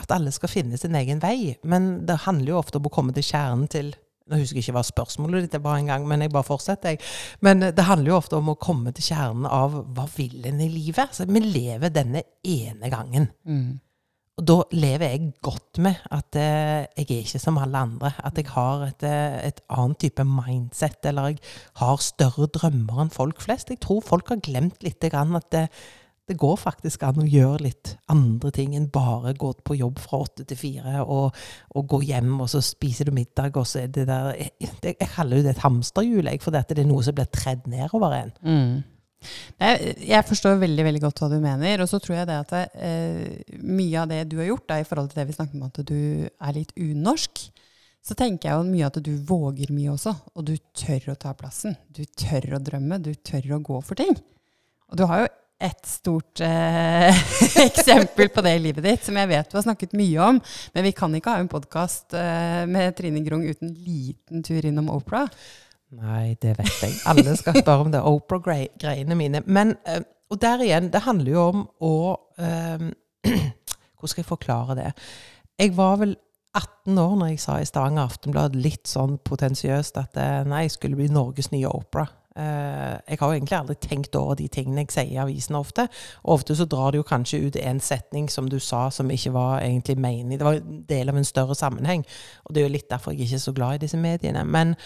at 0.00 0.12
alle 0.14 0.30
skal 0.32 0.52
finne 0.52 0.78
sin 0.80 0.94
egen 0.96 1.20
vei, 1.20 1.56
men 1.66 2.06
det 2.08 2.22
handler 2.26 2.54
jo 2.54 2.60
ofte 2.60 2.78
om 2.78 2.86
å 2.88 2.94
komme 2.94 3.14
til 3.16 3.26
kjernen 3.26 3.66
til 3.70 3.90
nå 4.30 4.38
husker 4.38 4.60
jeg 4.60 4.68
ikke 4.68 4.76
hva 4.76 4.86
spørsmålet 4.86 5.48
ditt 5.48 5.62
var 5.64 5.80
engang, 5.80 6.04
men 6.06 6.22
jeg 6.22 6.30
bare 6.30 6.46
fortsetter. 6.46 6.94
Jeg. 6.94 7.00
Men 7.42 7.64
det 7.74 7.86
handler 7.88 8.12
jo 8.12 8.18
ofte 8.20 8.38
om 8.38 8.52
å 8.52 8.58
komme 8.62 8.92
til 8.94 9.08
kjernen 9.08 9.48
av 9.50 9.74
hva 9.90 10.06
vil 10.14 10.46
en 10.46 10.60
i 10.62 10.68
livet? 10.70 11.16
Så 11.16 11.26
vi 11.26 11.42
lever 11.42 11.90
denne 11.90 12.22
ene 12.46 12.92
gangen. 12.92 13.26
Mm. 13.42 13.80
Og 14.40 14.46
da 14.48 14.56
lever 14.72 15.10
jeg 15.12 15.32
godt 15.44 15.78
med 15.84 16.00
at 16.16 16.36
eh, 16.40 16.88
jeg 16.96 17.04
er 17.04 17.24
ikke 17.26 17.40
som 17.42 17.58
alle 17.60 17.84
andre. 17.84 18.14
At 18.24 18.38
jeg 18.40 18.48
har 18.48 18.86
et, 18.86 19.02
eh, 19.04 19.36
et 19.50 19.60
annet 19.68 20.00
type 20.00 20.24
mindset, 20.24 21.04
eller 21.04 21.34
jeg 21.34 21.40
har 21.82 22.00
større 22.00 22.48
drømmer 22.48 23.02
enn 23.04 23.12
folk 23.12 23.42
flest. 23.44 23.68
Jeg 23.68 23.82
tror 23.84 24.00
folk 24.00 24.32
har 24.32 24.40
glemt 24.40 24.80
litt 24.86 25.04
at 25.04 25.50
det, 25.52 25.66
det 26.30 26.38
går 26.40 26.56
faktisk 26.56 27.02
an 27.04 27.20
å 27.20 27.26
gjøre 27.28 27.66
litt 27.66 27.92
andre 28.08 28.52
ting 28.54 28.72
enn 28.78 28.88
bare 28.88 29.34
gå 29.36 29.50
på 29.66 29.76
jobb 29.76 30.00
fra 30.00 30.22
åtte 30.24 30.46
til 30.48 30.56
fire 30.56 31.02
og, 31.02 31.36
og, 31.74 31.84
gå 31.90 32.00
hjem, 32.08 32.38
og 32.40 32.48
så 32.48 32.62
spiser 32.64 33.10
du 33.10 33.12
middag, 33.16 33.58
og 33.60 33.66
så 33.66 33.82
er 33.82 33.92
det 33.92 34.06
der 34.08 34.32
Jeg, 34.38 34.72
jeg 34.86 35.10
kaller 35.16 35.42
det 35.42 35.56
et 35.56 35.64
hamsterhjul, 35.66 36.32
for 36.40 36.54
det 36.54 36.78
er 36.78 36.88
noe 36.88 37.04
som 37.04 37.18
blir 37.18 37.28
tredd 37.28 37.68
nedover 37.68 38.16
en. 38.22 38.32
Mm. 38.40 38.80
Jeg 39.60 40.26
forstår 40.28 40.60
veldig 40.62 40.84
veldig 40.86 41.02
godt 41.02 41.22
hva 41.22 41.30
du 41.32 41.38
mener. 41.42 41.82
Og 41.84 41.90
så 41.90 42.00
tror 42.02 42.20
jeg 42.20 42.28
det 42.30 42.38
at 42.40 42.54
eh, 42.72 43.56
mye 43.60 44.02
av 44.02 44.12
det 44.12 44.22
du 44.30 44.38
har 44.40 44.50
gjort, 44.50 44.68
da, 44.70 44.80
i 44.80 44.86
forhold 44.88 45.10
til 45.12 45.22
det 45.22 45.26
vi 45.30 45.36
snakket 45.36 45.58
om 45.58 45.66
at 45.68 45.82
du 45.90 46.00
er 46.28 46.56
litt 46.56 46.72
unorsk, 46.78 47.42
så 48.00 48.16
tenker 48.16 48.48
jeg 48.48 48.56
jo 48.56 48.70
mye 48.70 48.88
at 48.88 48.96
du 49.04 49.12
våger 49.28 49.74
mye 49.76 49.92
også. 49.92 50.14
Og 50.34 50.46
du 50.48 50.54
tør 50.76 51.12
å 51.12 51.18
ta 51.20 51.34
plassen. 51.36 51.76
Du 51.92 52.02
tør 52.08 52.56
å 52.56 52.62
drømme. 52.64 53.02
Du 53.04 53.12
tør 53.14 53.58
å 53.58 53.62
gå 53.64 53.82
for 53.84 54.00
ting. 54.00 54.16
Og 54.90 54.98
du 54.98 55.04
har 55.06 55.24
jo 55.24 55.30
et 55.60 55.82
stort 55.84 56.40
eh, 56.40 57.18
eksempel 57.66 58.30
på 58.32 58.44
det 58.44 58.54
i 58.56 58.62
livet 58.64 58.86
ditt, 58.86 59.02
som 59.04 59.18
jeg 59.20 59.28
vet 59.28 59.50
du 59.50 59.58
har 59.58 59.66
snakket 59.66 59.96
mye 59.98 60.28
om. 60.30 60.38
Men 60.72 60.86
vi 60.88 60.94
kan 60.96 61.14
ikke 61.16 61.34
ha 61.34 61.42
en 61.42 61.50
podkast 61.52 62.16
eh, 62.16 62.62
med 62.70 62.96
Trine 62.96 63.20
Grung 63.26 63.44
uten 63.44 63.74
liten 63.84 64.46
tur 64.46 64.64
innom 64.64 64.88
Opera. 64.94 65.26
Nei, 65.98 66.36
det 66.42 66.54
vet 66.58 66.82
jeg. 66.84 66.94
Alle 67.10 67.34
skal 67.38 67.56
spørre 67.58 67.86
om 67.86 67.92
det 67.92 68.02
Opera-greiene 68.06 69.16
mine. 69.18 69.42
Men, 69.46 69.74
uh, 69.88 70.02
og 70.30 70.38
der 70.42 70.62
igjen, 70.62 70.92
det 70.92 71.02
handler 71.02 71.32
jo 71.32 71.46
om 71.50 71.64
å 71.82 71.94
um, 72.38 72.90
Hvordan 74.00 74.12
skal 74.14 74.22
jeg 74.22 74.30
forklare 74.30 74.76
det? 74.78 74.90
Jeg 75.60 75.74
var 75.76 75.98
vel 76.00 76.14
18 76.56 76.98
år 76.98 77.18
når 77.18 77.26
jeg 77.32 77.42
sa 77.42 77.58
i 77.60 77.66
Stavanger 77.68 78.06
Aftenblad 78.06 78.54
litt 78.58 78.88
sånn 78.88 79.18
potensiøst 79.26 79.98
at 80.00 80.16
uh, 80.16 80.40
nei, 80.48 80.64
jeg 80.66 80.78
skulle 80.78 80.98
bli 80.98 81.10
Norges 81.12 81.50
nye 81.52 81.68
opera. 81.68 82.06
Uh, 82.30 82.94
jeg 83.10 83.18
har 83.18 83.26
jo 83.26 83.36
egentlig 83.36 83.56
aldri 83.58 83.76
tenkt 83.82 84.14
over 84.16 84.36
de 84.38 84.46
tingene 84.48 84.84
jeg 84.84 84.94
sier 84.94 85.12
i 85.16 85.18
avisene 85.20 85.58
ofte. 85.58 85.88
Og 86.22 86.38
ofte 86.38 86.54
så 86.56 86.68
drar 86.70 86.94
det 86.94 87.02
jo 87.02 87.08
kanskje 87.10 87.42
ut 87.48 87.58
en 87.58 87.82
setning 87.82 88.30
som 88.30 88.46
du 88.48 88.60
sa 88.62 88.86
som 88.94 89.10
ikke 89.10 89.34
var 89.34 89.64
egentlig 89.66 89.98
menig. 89.98 90.38
Det 90.38 90.46
var 90.46 90.60
en 90.62 90.84
del 90.88 91.10
av 91.10 91.18
en 91.18 91.26
større 91.26 91.58
sammenheng. 91.58 92.06
Og 92.46 92.54
det 92.54 92.62
er 92.62 92.70
jo 92.70 92.76
litt 92.78 92.90
derfor 92.94 93.12
jeg 93.12 93.26
ikke 93.26 93.40
er 93.40 93.44
så 93.48 93.56
glad 93.58 93.80
i 93.80 93.82
disse 93.84 93.98
mediene. 93.98 94.46
Men, 94.46 94.76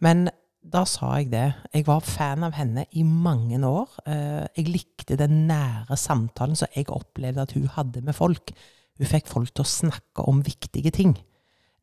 men 0.00 0.26
da 0.64 0.84
sa 0.88 1.12
jeg 1.20 1.28
det. 1.32 1.46
Jeg 1.74 1.84
var 1.86 2.00
fan 2.04 2.44
av 2.46 2.54
henne 2.56 2.86
i 2.96 3.04
mange 3.04 3.58
år. 3.68 3.90
Eh, 4.08 4.46
jeg 4.56 4.72
likte 4.72 5.18
den 5.20 5.44
nære 5.48 5.96
samtalen 6.00 6.56
som 6.56 6.70
jeg 6.74 6.88
opplevde 6.92 7.44
at 7.44 7.52
hun 7.56 7.68
hadde 7.76 8.02
med 8.04 8.16
folk. 8.16 8.54
Hun 8.98 9.10
fikk 9.10 9.28
folk 9.28 9.52
til 9.52 9.64
å 9.64 9.68
snakke 9.68 10.24
om 10.30 10.42
viktige 10.44 10.92
ting. 10.94 11.14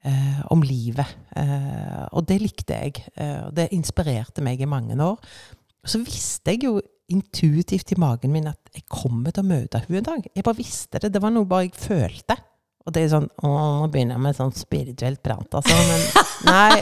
Eh, 0.01 0.39
om 0.49 0.63
livet. 0.65 1.05
Eh, 1.37 2.07
og 2.17 2.25
det 2.25 2.39
likte 2.41 2.73
jeg. 2.73 3.03
Det 3.53 3.69
inspirerte 3.75 4.41
meg 4.41 4.61
i 4.61 4.69
mange 4.69 4.97
år. 4.97 5.19
Så 5.85 6.01
visste 6.01 6.55
jeg 6.55 6.65
jo 6.65 6.79
intuitivt 7.11 7.91
i 7.91 7.99
magen 7.99 8.31
min 8.33 8.49
at 8.49 8.71
jeg 8.73 8.87
kommer 8.89 9.33
til 9.33 9.43
å 9.43 9.51
møte 9.51 9.83
henne 9.83 10.01
en 10.01 10.09
dag. 10.09 10.25
Jeg 10.33 10.47
bare 10.47 10.57
visste 10.57 11.01
det. 11.01 11.13
Det 11.13 11.21
var 11.21 11.33
noe 11.33 11.45
bare 11.45 11.67
jeg 11.67 11.77
følte. 11.77 12.37
Og 12.85 12.93
det 12.95 13.03
er 13.03 13.11
sånn 13.11 13.27
Å, 13.45 13.49
nå 13.81 13.89
begynner 13.93 14.17
jeg 14.17 14.25
med 14.25 14.37
sånn 14.37 14.55
spirituelt 14.57 15.21
prat, 15.25 15.59
altså. 15.59 15.75
Men 15.89 16.05
nei. 16.51 16.79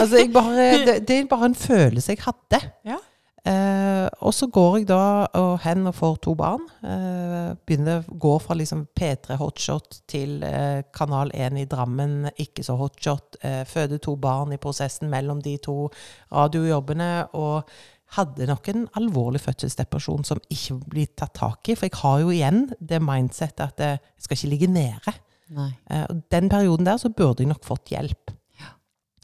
altså, 0.00 0.22
bare 0.32 0.70
det, 0.86 1.00
det, 1.08 1.18
er 1.18 1.28
bare 1.30 1.50
en 1.50 1.58
følelse 1.58 2.16
jeg 2.16 2.24
hadde. 2.24 2.62
Ja. 2.88 3.00
Eh, 3.44 4.06
og 4.24 4.32
så 4.32 4.46
går 4.48 4.78
jeg 4.78 4.86
da 4.88 5.26
og 5.36 5.58
hen 5.66 5.84
og 5.90 5.96
får 5.98 6.14
to 6.24 6.32
barn. 6.38 6.62
Eh, 6.80 7.50
begynner 7.68 8.06
Går 8.08 8.38
fra 8.40 8.56
liksom 8.56 8.86
P3 8.96 9.36
hotshot 9.36 9.98
til 10.08 10.38
eh, 10.48 10.80
Kanal 10.96 11.32
1 11.36 11.60
i 11.60 11.66
Drammen, 11.68 12.30
ikke 12.40 12.64
så 12.64 12.78
hotshot. 12.80 13.36
Eh, 13.44 13.60
føder 13.68 14.00
to 14.00 14.16
barn 14.16 14.56
i 14.56 14.60
prosessen 14.60 15.12
mellom 15.12 15.44
de 15.44 15.58
to 15.60 15.90
radiojobbene. 16.32 17.10
Og 17.36 17.68
hadde 18.14 18.46
nok 18.46 18.68
en 18.70 18.86
alvorlig 18.98 19.40
fødselsdepresjon 19.42 20.26
som 20.28 20.40
ikke 20.52 20.76
blir 20.90 21.10
tatt 21.18 21.34
tak 21.38 21.68
i. 21.68 21.76
For 21.78 21.88
jeg 21.88 21.98
har 22.02 22.20
jo 22.22 22.32
igjen 22.34 22.66
det 22.78 23.00
mindsettet 23.02 23.64
at 23.66 23.84
jeg 23.84 24.02
skal 24.22 24.38
ikke 24.38 24.52
ligge 24.52 24.70
nede. 24.70 25.14
Eh, 25.54 26.04
og 26.08 26.22
den 26.32 26.48
perioden 26.52 26.86
der 26.86 27.00
så 27.00 27.10
burde 27.10 27.44
jeg 27.44 27.50
nok 27.50 27.64
fått 27.66 27.92
hjelp. 27.94 28.34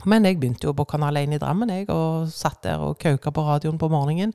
Men 0.08 0.24
jeg 0.24 0.38
begynte 0.40 0.64
jo 0.64 0.72
på 0.76 0.86
Kanal 0.88 1.18
1 1.20 1.36
i 1.36 1.40
Drammen 1.40 1.72
jeg, 1.72 1.90
og 1.92 2.30
satt 2.32 2.62
der 2.64 2.80
og 2.80 2.96
kauka 3.00 3.32
på 3.36 3.44
radioen 3.44 3.78
på 3.80 3.90
morgenen. 3.92 4.32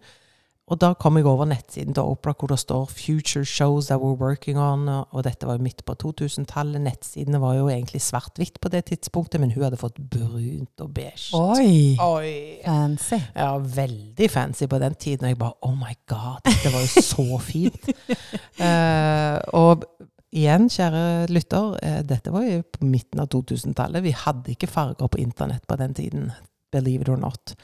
Og 0.65 0.79
da 0.81 0.93
kom 0.97 1.17
jeg 1.19 1.27
over 1.29 1.45
nettsiden 1.45 1.93
til 1.93 2.07
Opera 2.09 2.33
hvor 2.33 2.49
det 2.49 2.57
står 2.59 2.85
'Future 2.89 3.43
shows 3.45 3.85
that 3.87 3.99
we're 4.01 4.17
working 4.17 4.57
on'. 4.57 4.89
Og 5.11 5.23
dette 5.23 5.45
var 5.47 5.57
jo 5.57 5.61
midt 5.63 5.85
på 5.85 5.93
2000-tallet. 5.93 6.81
Nettsidene 6.81 7.41
var 7.41 7.53
jo 7.53 7.67
egentlig 7.69 8.01
svart-hvitt 8.01 8.57
på 8.61 8.69
det 8.69 8.85
tidspunktet, 8.85 9.39
men 9.39 9.51
hun 9.51 9.63
hadde 9.63 9.77
fått 9.77 9.99
brunt 10.09 10.81
og 10.81 10.93
beige. 10.93 11.29
Oi! 11.37 11.97
Oi. 12.01 12.57
Fancy. 12.65 13.19
Ja, 13.35 13.57
veldig 13.57 14.31
fancy 14.31 14.65
på 14.65 14.79
den 14.79 14.95
tiden. 14.95 15.23
Og 15.23 15.29
jeg 15.29 15.37
bare 15.37 15.53
Oh 15.61 15.75
my 15.77 15.93
God, 16.07 16.41
dette 16.45 16.73
var 16.73 16.81
jo 16.81 17.01
så 17.01 17.37
fint. 17.51 17.89
uh, 18.59 19.37
og 19.53 19.85
igjen, 20.33 20.65
kjære 20.69 21.27
lytter, 21.29 21.77
uh, 21.77 22.01
dette 22.09 22.33
var 22.33 22.41
jo 22.41 22.63
på 22.73 22.85
midten 22.85 23.19
av 23.21 23.29
2000-tallet. 23.29 24.03
Vi 24.03 24.11
hadde 24.17 24.51
ikke 24.51 24.67
farger 24.67 25.07
på 25.07 25.17
internett 25.21 25.67
på 25.67 25.75
den 25.75 25.93
tiden. 25.93 26.31
Believe 26.75 27.05
it 27.05 27.09
or 27.09 27.19
not. 27.19 27.55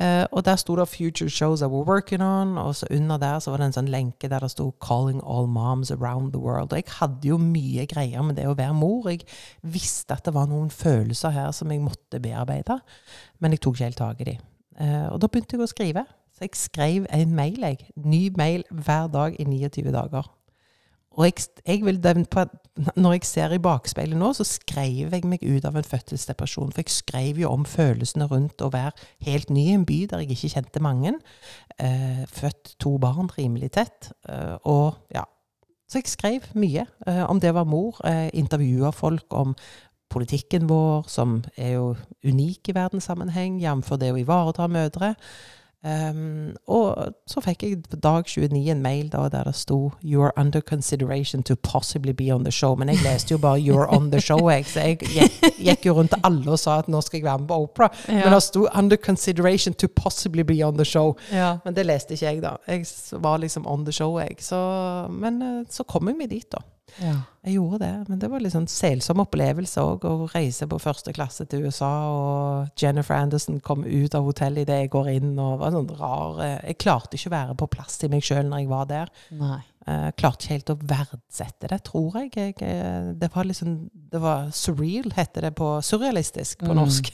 Uh, 0.00 0.24
og 0.32 0.44
der 0.44 0.56
sto 0.56 0.76
det 0.76 0.88
'Future 0.88 1.28
shows 1.28 1.60
that 1.60 1.70
we're 1.70 1.88
working 1.92 2.22
on', 2.22 2.58
og 2.58 2.76
så 2.76 2.86
under 2.90 3.16
der 3.16 3.38
så 3.38 3.50
var 3.50 3.56
det 3.56 3.66
en 3.66 3.72
sånn 3.72 3.88
lenke 3.88 4.28
der 4.28 4.38
det 4.38 4.50
sto 4.50 4.74
'Calling 4.84 5.20
all 5.26 5.48
moms 5.48 5.90
around 5.90 6.32
the 6.32 6.42
world'. 6.42 6.72
Og 6.72 6.76
jeg 6.76 6.84
hadde 7.00 7.28
jo 7.28 7.36
mye 7.38 7.86
greier 7.86 8.22
med 8.22 8.36
det 8.36 8.46
å 8.46 8.54
være 8.54 8.74
mor. 8.74 9.08
Jeg 9.08 9.20
visste 9.62 10.14
at 10.14 10.24
det 10.24 10.34
var 10.34 10.46
noen 10.46 10.70
følelser 10.70 11.30
her 11.30 11.50
som 11.50 11.70
jeg 11.70 11.80
måtte 11.80 12.20
bearbeide, 12.20 12.80
men 13.40 13.52
jeg 13.52 13.60
tok 13.60 13.74
ikke 13.74 13.84
helt 13.84 13.96
tak 13.96 14.20
i 14.20 14.24
de. 14.24 14.38
Uh, 14.80 15.12
og 15.12 15.20
da 15.20 15.26
begynte 15.26 15.56
jeg 15.56 15.62
å 15.62 15.66
skrive. 15.66 16.04
Så 16.36 16.44
jeg 16.46 16.50
skrev 16.54 17.06
en 17.12 17.34
mail, 17.34 17.60
jeg. 17.60 17.78
Ny 17.96 18.30
mail 18.36 18.64
hver 18.70 19.08
dag 19.12 19.36
i 19.40 19.44
29 19.44 19.92
dager. 19.92 20.30
Og 21.10 21.24
jeg, 21.24 21.34
jeg 21.66 21.84
vil, 21.84 21.98
når 22.76 23.16
jeg 23.16 23.26
ser 23.28 23.54
i 23.54 23.60
bakspeilet 23.62 24.18
nå, 24.18 24.30
så 24.36 24.44
skrev 24.46 25.12
jeg 25.12 25.26
meg 25.28 25.42
ut 25.42 25.66
av 25.68 25.76
en 25.76 25.86
fødselsdepresjon. 25.86 26.70
For 26.72 26.84
jeg 26.84 26.94
skrev 26.94 27.40
jo 27.42 27.50
om 27.50 27.66
følelsene 27.68 28.28
rundt 28.30 28.62
å 28.62 28.70
være 28.72 28.94
helt 29.26 29.50
ny 29.52 29.66
i 29.68 29.74
en 29.74 29.86
by 29.88 29.98
der 30.10 30.24
jeg 30.24 30.36
ikke 30.36 30.52
kjente 30.54 30.82
mange. 30.84 31.16
Eh, 31.82 32.24
født 32.30 32.76
to 32.82 32.96
barn 33.02 33.30
rimelig 33.36 33.72
tett. 33.76 34.12
Eh, 34.28 34.56
og 34.70 35.02
ja. 35.14 35.26
Så 35.90 35.98
jeg 35.98 36.12
skrev 36.12 36.50
mye 36.54 36.86
eh, 36.86 37.24
om 37.26 37.40
det 37.42 37.54
være 37.56 37.68
mor. 37.68 37.98
Eh, 38.06 38.28
Intervjua 38.38 38.92
folk 38.94 39.34
om 39.34 39.56
politikken 40.10 40.68
vår, 40.70 41.06
som 41.10 41.40
er 41.56 41.76
jo 41.76 41.94
unik 42.26 42.70
i 42.70 42.74
verdenssammenheng, 42.74 43.60
jf. 43.62 43.92
det 43.98 44.10
å 44.14 44.18
ivareta 44.18 44.66
mødre. 44.70 45.14
Um, 45.80 46.56
og 46.68 47.14
så 47.24 47.40
fikk 47.40 47.62
jeg 47.64 47.76
på 47.88 47.96
dag 47.96 48.26
29 48.28 48.68
en 48.68 48.82
mail 48.84 49.06
da, 49.08 49.22
der 49.32 49.44
det 49.48 49.54
sto 49.56 49.92
'You 50.04 50.22
are 50.22 50.32
under 50.36 50.60
consideration 50.60 51.42
to 51.42 51.56
possibly 51.56 52.12
be 52.12 52.34
on 52.34 52.44
the 52.44 52.52
show'. 52.52 52.76
Men 52.76 52.88
jeg 52.88 52.98
leste 53.02 53.32
jo 53.32 53.38
bare 53.38 53.58
'You're 53.58 53.88
on 53.88 54.10
the 54.10 54.20
show', 54.20 54.50
jeg. 54.50 54.66
Så 54.66 54.80
jeg 54.80 54.98
gikk, 54.98 55.56
gikk 55.58 55.86
jo 55.86 55.94
rundt 55.94 56.10
til 56.10 56.20
alle 56.24 56.50
og 56.50 56.58
sa 56.58 56.78
at 56.78 56.88
nå 56.88 57.00
skal 57.00 57.18
jeg 57.18 57.24
være 57.24 57.38
med 57.38 57.48
på 57.48 57.54
Opera. 57.54 57.88
Ja. 58.08 58.24
Men 58.24 58.32
det 58.32 58.42
sto 58.42 58.66
'under 58.66 58.96
consideration 58.96 59.74
to 59.74 59.88
possibly 59.88 60.42
be 60.42 60.66
on 60.66 60.74
the 60.74 60.84
show'. 60.84 61.14
Ja. 61.32 61.56
Men 61.64 61.74
det 61.76 61.86
leste 61.86 62.14
ikke 62.14 62.26
jeg, 62.26 62.42
da. 62.42 62.56
Jeg 62.68 62.86
var 63.12 63.36
liksom 63.36 63.66
on 63.66 63.84
the 63.84 63.92
show, 63.92 64.18
jeg. 64.18 64.36
Så, 64.38 65.08
men 65.10 65.42
eh, 65.42 65.64
så 65.70 65.82
kom 65.82 66.08
jeg 66.08 66.16
meg 66.16 66.30
dit, 66.30 66.52
da. 66.52 66.58
Ja. 66.98 67.18
Jeg 67.40 67.56
gjorde 67.56 67.78
det. 67.80 67.92
Men 68.10 68.18
det 68.20 68.28
var 68.28 68.42
litt 68.44 68.52
sånn 68.52 68.68
selsom 68.68 69.22
opplevelse 69.22 69.80
òg, 69.80 70.04
å 70.04 70.28
reise 70.34 70.66
på 70.68 70.80
første 70.82 71.14
klasse 71.16 71.46
til 71.48 71.64
USA. 71.64 71.88
Og 72.12 72.80
Jennifer 72.80 73.16
Anderson 73.16 73.62
kom 73.64 73.86
ut 73.86 74.16
av 74.16 74.26
hotellet 74.28 74.66
idet 74.66 74.82
jeg 74.82 74.92
går 74.92 75.08
inn. 75.14 75.32
og 75.40 75.62
var 75.62 75.72
sånn 75.72 75.88
rar. 75.96 76.42
Eh, 76.44 76.58
jeg 76.68 76.80
klarte 76.84 77.16
ikke 77.16 77.32
å 77.32 77.36
være 77.38 77.56
på 77.62 77.70
plass 77.72 77.96
til 78.00 78.12
meg 78.12 78.26
sjøl 78.26 78.50
når 78.50 78.64
jeg 78.64 78.72
var 78.74 78.90
der. 78.90 79.12
Nei. 79.40 79.60
Jeg 79.80 79.96
eh, 80.10 80.12
klarte 80.20 80.44
ikke 80.44 80.58
helt 80.58 80.74
å 80.74 80.78
verdsette 80.90 81.70
det, 81.72 81.80
tror 81.88 82.18
jeg. 82.20 82.30
jeg 82.36 82.56
eh, 82.60 83.08
det 83.16 83.30
var 83.32 83.48
liksom 83.48 83.78
Det 84.12 84.20
var 84.20 84.50
surreal, 84.52 85.08
heter 85.16 85.48
det 85.48 85.54
på 85.56 85.72
Surrealistisk 85.80 86.60
på 86.60 86.74
mm. 86.74 86.76
norsk. 86.76 87.12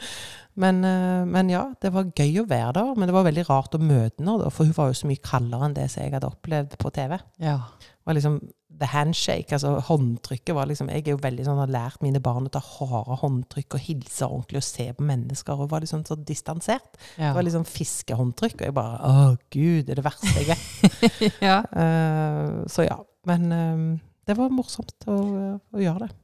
men, 0.62 0.80
men, 1.28 1.50
ja, 1.52 1.66
det 1.82 1.92
var 1.92 2.08
gøy 2.16 2.40
å 2.40 2.48
være 2.48 2.78
der. 2.80 2.94
Men 2.96 3.10
det 3.10 3.18
var 3.18 3.28
veldig 3.28 3.44
rart 3.50 3.76
å 3.76 3.82
møte 3.82 4.24
henne, 4.24 4.48
for 4.48 4.64
hun 4.64 4.78
var 4.78 4.88
jo 4.88 5.02
så 5.02 5.10
mye 5.12 5.20
kaldere 5.20 5.68
enn 5.68 5.76
det 5.76 5.90
som 5.92 6.06
jeg 6.06 6.16
hadde 6.16 6.32
opplevd 6.32 6.78
på 6.80 6.96
TV. 6.96 7.18
Ja. 7.44 7.60
Det 7.76 8.08
var 8.08 8.16
liksom 8.16 8.40
the 8.80 8.88
handshake, 8.90 9.52
altså 9.54 9.76
håndtrykket 9.86 10.54
var 10.56 10.68
liksom 10.68 10.90
Jeg 10.92 11.04
er 11.06 11.14
jo 11.14 11.20
veldig 11.22 11.46
sånn, 11.46 11.60
har 11.62 11.72
lært 11.72 12.02
mine 12.04 12.20
barn 12.22 12.48
å 12.48 12.52
ta 12.52 12.60
harde 12.62 13.18
håndtrykk 13.22 13.78
og 13.78 13.84
hilse 13.86 14.28
ordentlig 14.28 14.60
og 14.60 14.66
se 14.66 14.88
på 14.96 15.06
mennesker. 15.06 15.62
Og 15.62 15.70
var 15.72 15.84
liksom 15.84 16.04
så 16.08 16.18
distansert. 16.18 16.98
Ja. 17.16 17.30
Det 17.30 17.36
var 17.38 17.46
liksom 17.48 17.66
fiskehåndtrykk. 17.68 18.58
Og 18.60 18.68
jeg 18.68 18.76
bare 18.76 18.98
Å, 19.00 19.30
gud, 19.54 19.86
det 19.86 19.96
er 19.96 20.02
det 20.02 20.06
verste 20.06 20.34
jeg 20.36 20.50
vet. 20.52 21.08
ja. 21.48 21.60
Uh, 21.72 22.64
så 22.70 22.86
ja. 22.88 23.00
Men 23.26 23.50
uh, 23.52 23.98
det 24.26 24.36
var 24.38 24.54
morsomt 24.54 25.08
å, 25.10 25.18
å 25.56 25.82
gjøre 25.82 26.06
det. 26.06 26.14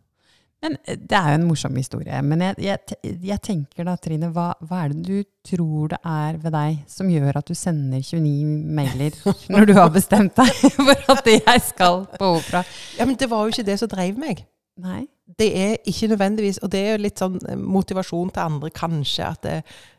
Men 0.62 0.76
eh, 0.84 0.98
Det 0.98 1.18
er 1.18 1.32
jo 1.32 1.40
en 1.40 1.46
morsom 1.48 1.76
historie. 1.78 2.22
Men 2.26 2.44
jeg, 2.46 2.58
jeg, 2.62 3.16
jeg 3.26 3.42
tenker 3.44 3.86
da, 3.88 3.96
Trine, 4.00 4.30
hva, 4.34 4.52
hva, 4.62 4.84
er 4.84 4.94
det 4.94 5.02
du 5.06 5.28
tror 5.46 5.92
det 5.92 5.98
er 6.06 6.38
ved 6.42 6.54
deg 6.54 6.82
som 6.90 7.10
gjør 7.10 7.40
at 7.40 7.50
du 7.50 7.58
sender 7.58 8.02
29 8.02 8.74
mailer 8.78 9.16
når 9.52 9.68
du 9.68 9.74
har 9.78 9.90
bestemt 9.94 10.38
deg 10.38 10.52
for 10.76 11.16
at 11.16 11.32
jeg 11.32 11.64
skal 11.68 12.04
på 12.18 12.34
opera? 12.38 12.62
Ja, 12.98 13.08
men 13.08 13.18
Det 13.18 13.30
var 13.30 13.44
jo 13.44 13.54
ikke 13.54 13.68
det 13.68 13.78
som 13.82 13.90
drev 13.90 14.20
meg. 14.20 14.44
Nei. 14.82 15.04
Det 15.38 15.48
er 15.56 15.74
ikke 15.88 16.08
nødvendigvis 16.08 16.58
Og 16.64 16.70
det 16.72 16.80
er 16.80 16.94
jo 16.94 17.02
litt 17.04 17.20
sånn 17.20 17.36
eh, 17.44 17.56
motivasjon 17.56 18.32
til 18.32 18.42
andre, 18.46 18.70
kanskje, 18.74 19.28
at 19.28 19.42
det, 19.46 19.56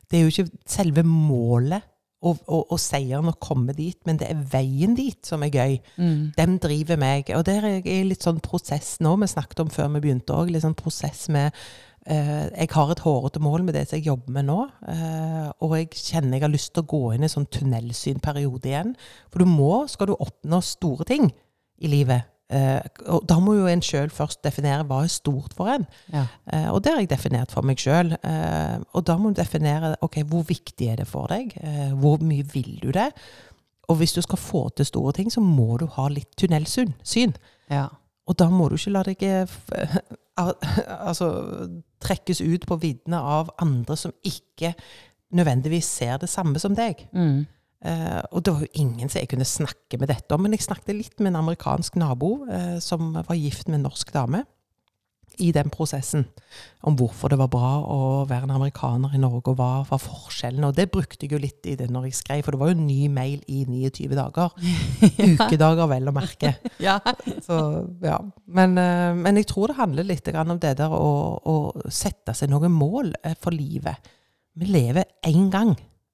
det 0.09 0.19
er 0.19 0.25
jo 0.25 0.33
ikke 0.33 0.63
selve 0.69 1.03
målet 1.07 1.85
og, 2.23 2.41
og, 2.47 2.65
og, 2.71 2.79
seieren 2.81 3.31
å 3.31 3.37
komme 3.41 3.75
dit, 3.77 3.97
men 4.07 4.19
det 4.19 4.29
er 4.31 4.43
veien 4.53 4.95
dit 4.97 5.19
som 5.27 5.43
er 5.45 5.53
gøy. 5.53 5.77
Mm. 5.97 6.19
Den 6.37 6.59
driver 6.63 6.99
meg. 6.99 7.31
Og 7.37 7.45
der 7.47 7.67
er 7.67 7.79
jeg 7.81 8.07
litt 8.07 8.25
sånn 8.25 8.41
prosess 8.43 8.95
nå, 9.03 9.15
vi 9.21 9.29
snakket 9.31 9.63
om 9.65 9.71
før 9.73 9.91
vi 9.95 10.05
begynte 10.05 10.35
òg, 10.35 10.53
litt 10.53 10.65
sånn 10.65 10.77
prosess 10.79 11.27
med 11.33 11.51
uh, 11.51 12.47
Jeg 12.47 12.71
har 12.73 12.93
et 12.93 13.03
hårete 13.03 13.43
mål 13.43 13.67
med 13.67 13.77
det 13.77 13.85
som 13.89 13.99
jeg 13.99 14.07
jobber 14.09 14.37
med 14.37 14.47
nå, 14.49 14.59
uh, 14.87 15.49
og 15.63 15.77
jeg 15.79 15.91
kjenner 15.93 16.39
jeg 16.39 16.47
har 16.47 16.53
lyst 16.55 16.73
til 16.73 16.85
å 16.85 16.91
gå 16.95 17.03
inn 17.13 17.25
i 17.25 17.29
en 17.29 17.35
sånn 17.35 17.49
tunnelsynperiode 17.53 18.71
igjen. 18.71 18.93
For 19.33 19.43
du 19.43 19.49
må, 19.49 19.73
skal 19.91 20.11
du 20.11 20.17
oppnå 20.17 20.63
store 20.63 21.07
ting 21.09 21.31
i 21.83 21.91
livet, 21.91 22.32
og 22.51 23.23
da 23.29 23.37
må 23.41 23.55
jo 23.57 23.69
en 23.69 23.81
sjøl 23.81 24.11
først 24.13 24.43
definere 24.45 24.85
hva 24.87 25.03
er 25.05 25.11
stort 25.11 25.55
for 25.57 25.71
en. 25.73 25.87
Ja. 26.13 26.25
Uh, 26.45 26.69
og 26.75 26.83
det 26.83 26.93
har 26.93 27.01
jeg 27.01 27.09
definert 27.13 27.53
for 27.53 27.65
meg 27.65 27.81
sjøl. 27.81 28.13
Eh, 28.19 28.77
og 28.93 29.05
da 29.07 29.15
må 29.17 29.31
du 29.31 29.39
definere 29.39 29.95
ok, 30.05 30.19
hvor 30.29 30.45
viktig 30.47 30.91
er 30.91 31.01
det 31.01 31.07
for 31.09 31.31
deg. 31.31 31.55
hvor 31.99 32.21
mye 32.21 32.45
vil 32.53 32.77
du 32.83 32.91
det? 32.91 33.09
Og 33.91 33.99
hvis 33.99 34.13
du 34.13 34.21
skal 34.21 34.39
få 34.39 34.69
til 34.69 34.85
store 34.85 35.13
ting, 35.13 35.31
så 35.31 35.41
må 35.43 35.77
du 35.77 35.87
ha 35.97 36.07
litt 36.11 36.31
tunnelsyn. 36.39 36.93
Syn. 37.03 37.33
Ja. 37.71 37.87
Og 38.27 38.37
da 38.39 38.47
må 38.49 38.69
du 38.69 38.77
ikke 38.77 38.93
la 38.93 39.03
deg 39.03 39.23
altså, 41.09 41.27
trekkes 42.03 42.41
ut 42.41 42.67
på 42.67 42.79
viddene 42.81 43.19
av 43.19 43.51
andre 43.61 43.97
som 43.99 44.13
ikke 44.23 44.73
nødvendigvis 45.33 45.89
ser 45.99 46.21
det 46.21 46.29
samme 46.29 46.61
som 46.61 46.75
deg. 46.77 47.07
Mm. 47.13 47.43
Uh, 47.83 48.23
og 48.31 48.45
det 48.45 48.53
var 48.55 48.63
jo 48.63 48.79
ingen 48.79 49.11
som 49.11 49.19
jeg 49.19 49.33
kunne 49.33 49.47
snakke 49.47 49.99
med 49.99 50.07
dette 50.13 50.31
om. 50.31 50.45
Men 50.45 50.55
jeg 50.55 50.63
snakket 50.69 50.95
litt 50.95 51.19
med 51.19 51.33
en 51.33 51.41
amerikansk 51.43 51.99
nabo 51.99 52.45
uh, 52.47 52.79
som 52.83 53.11
var 53.17 53.39
gift 53.39 53.67
med 53.67 53.81
en 53.81 53.89
norsk 53.89 54.13
dame. 54.15 54.45
I 55.41 55.47
den 55.49 55.71
prosessen. 55.73 56.27
Om 56.85 56.93
hvorfor 56.93 57.31
det 57.33 57.39
var 57.39 57.47
bra 57.49 57.69
å 57.89 58.01
være 58.29 58.45
en 58.45 58.53
amerikaner 58.53 59.15
i 59.17 59.21
Norge, 59.21 59.49
og 59.49 59.57
hva 59.57 59.69
var 59.89 59.97
forskjellen. 59.97 60.67
Og 60.67 60.75
det 60.77 60.91
brukte 60.93 61.25
jeg 61.25 61.33
jo 61.33 61.39
litt 61.41 61.65
i 61.65 61.73
det 61.79 61.87
når 61.89 62.05
jeg 62.05 62.19
skrev, 62.19 62.43
for 62.45 62.53
det 62.53 62.59
var 62.61 62.69
jo 62.69 62.75
en 62.77 62.85
ny 62.85 63.07
mail 63.09 63.39
i 63.49 63.63
29 63.65 64.13
dager. 64.13 64.53
Ukedager, 65.33 65.89
vel 65.89 66.11
å 66.11 66.13
merke. 66.13 66.53
ja. 66.87 66.99
Så, 67.41 67.57
ja. 68.05 68.19
Men, 68.45 68.77
uh, 68.77 69.17
men, 69.17 69.41
jeg 69.41 69.49
tror 69.49 69.73
det 69.73 69.79
handler 69.81 70.07
litt 70.11 70.29
om 70.29 70.53
det 70.61 70.75
der 70.83 70.93
å, 70.93 71.09
å 71.41 71.57
sette 71.89 72.37
seg 72.37 72.53
noen 72.53 72.77
mål 72.77 73.15
for 73.41 73.57
livet. 73.57 74.13
Vi 74.53 74.69
lever 74.69 75.17
én 75.25 75.49
gang. 75.49 75.73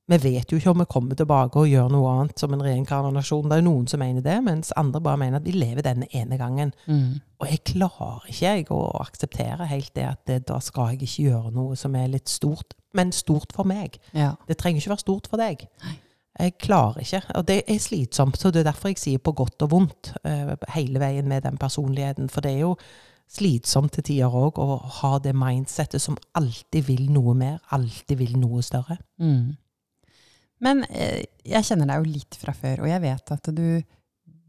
Vi 0.10 0.18
vet 0.24 0.50
jo 0.52 0.58
ikke 0.58 0.72
om 0.72 0.82
vi 0.82 0.90
kommer 0.90 1.18
tilbake 1.18 1.62
og 1.62 1.70
gjør 1.70 1.90
noe 1.94 2.10
annet 2.16 2.42
som 2.42 2.54
en 2.56 2.64
reinkarnasjon. 2.66 3.46
Det 3.46 3.58
er 3.58 3.62
jo 3.62 3.68
noen 3.68 3.86
som 3.92 4.02
mener 4.02 4.26
det, 4.26 4.40
mens 4.46 4.72
andre 4.80 5.02
bare 5.06 5.22
mener 5.22 5.38
at 5.38 5.46
vi 5.46 5.54
lever 5.54 5.86
denne 5.86 6.08
ene 6.18 6.40
gangen. 6.40 6.74
Mm. 6.90 7.20
Og 7.40 7.52
jeg 7.52 7.62
klarer 7.76 8.26
ikke 8.32 8.56
jeg 8.56 8.68
å 8.74 8.82
akseptere 9.04 9.70
helt 9.70 9.94
det 9.94 10.08
at 10.10 10.22
det, 10.30 10.40
da 10.50 10.58
skal 10.66 10.96
jeg 10.96 11.04
ikke 11.06 11.28
gjøre 11.30 11.54
noe 11.54 11.78
som 11.78 11.98
er 12.00 12.10
litt 12.10 12.32
stort, 12.32 12.74
men 12.98 13.14
stort 13.14 13.54
for 13.54 13.70
meg. 13.70 14.00
Ja. 14.18 14.34
Det 14.50 14.58
trenger 14.58 14.82
ikke 14.82 14.96
være 14.96 15.06
stort 15.06 15.30
for 15.30 15.42
deg. 15.42 15.68
Nei. 15.86 15.96
Jeg 16.40 16.56
klarer 16.64 17.04
ikke. 17.04 17.22
Og 17.36 17.46
det 17.50 17.62
er 17.68 17.80
slitsomt. 17.84 18.40
Så 18.40 18.52
det 18.52 18.64
er 18.64 18.70
derfor 18.72 18.94
jeg 18.94 19.02
sier 19.02 19.22
på 19.22 19.36
godt 19.36 19.66
og 19.66 19.74
vondt 19.74 20.14
uh, 20.24 20.56
hele 20.74 21.02
veien 21.02 21.28
med 21.28 21.44
den 21.44 21.60
personligheten. 21.60 22.30
For 22.32 22.46
det 22.46 22.54
er 22.56 22.62
jo 22.64 22.76
slitsomt 23.30 23.94
til 23.98 24.06
tider 24.08 24.34
òg 24.34 24.58
å 24.62 24.78
ha 25.02 25.18
det 25.22 25.36
mindsettet 25.38 26.02
som 26.02 26.18
alltid 26.40 26.88
vil 26.88 27.10
noe 27.14 27.36
mer, 27.38 27.60
alltid 27.76 28.24
vil 28.24 28.38
noe 28.42 28.64
større. 28.66 28.98
Mm. 29.22 29.58
Men 30.62 30.84
eh, 30.90 31.24
jeg 31.48 31.64
kjenner 31.70 31.88
deg 31.88 32.02
jo 32.04 32.14
litt 32.18 32.36
fra 32.42 32.54
før, 32.54 32.82
og 32.84 32.90
jeg 32.92 33.02
vet 33.06 33.32
at 33.36 33.52
du, 33.56 33.66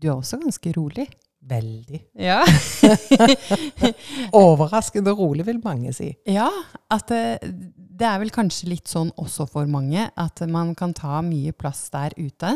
du 0.01 0.09
er 0.09 0.17
også 0.17 0.41
ganske 0.43 0.73
rolig. 0.77 1.07
Veldig. 1.51 2.01
Ja. 2.21 2.43
Overraskende 4.37 5.15
rolig, 5.17 5.47
vil 5.49 5.61
mange 5.65 5.93
si. 5.97 6.11
ja, 6.29 6.49
at 6.93 7.11
eh, 7.15 7.39
det 8.01 8.07
er 8.09 8.21
vel 8.23 8.33
kanskje 8.33 8.69
litt 8.73 8.89
sånn 8.91 9.11
også 9.21 9.47
for 9.51 9.69
mange, 9.71 10.07
at 10.17 10.41
man 10.49 10.75
kan 10.79 10.93
ta 10.97 11.21
mye 11.25 11.53
plass 11.57 11.87
der 11.93 12.15
ute, 12.19 12.55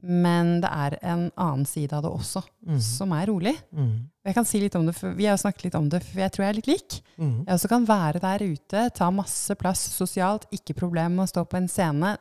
men 0.00 0.60
det 0.62 0.70
er 0.72 0.94
en 1.04 1.26
annen 1.36 1.66
side 1.68 1.92
av 1.92 2.06
det 2.06 2.12
også, 2.14 2.40
Mm. 2.64 2.76
som 2.80 3.12
er 3.16 3.26
rolig. 3.28 3.54
Mm. 3.72 4.06
Jeg 4.24 4.34
kan 4.36 4.44
si 4.48 4.58
litt 4.60 4.74
om 4.76 4.84
det, 4.86 4.94
for 4.96 5.14
Vi 5.16 5.24
har 5.26 5.32
jo 5.36 5.40
snakket 5.42 5.64
litt 5.64 5.74
om 5.78 5.88
det, 5.92 6.02
for 6.04 6.20
jeg 6.20 6.32
tror 6.32 6.44
jeg 6.44 6.50
er 6.52 6.56
litt 6.58 6.68
lik. 6.70 6.96
Mm. 7.18 7.44
Jeg 7.46 7.54
også 7.56 7.68
kan 7.72 7.86
være 7.88 8.20
der 8.20 8.44
ute, 8.44 8.82
ta 8.96 9.08
masse 9.10 9.54
plass 9.60 9.80
sosialt, 9.96 10.44
ikke 10.52 10.76
problem 10.76 11.16
med 11.16 11.24
å 11.24 11.30
stå 11.32 11.44
på 11.48 11.56
en 11.60 11.68
scene, 11.68 12.14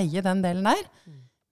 eie 0.00 0.24
den 0.24 0.42
delen 0.44 0.66
der. 0.66 0.88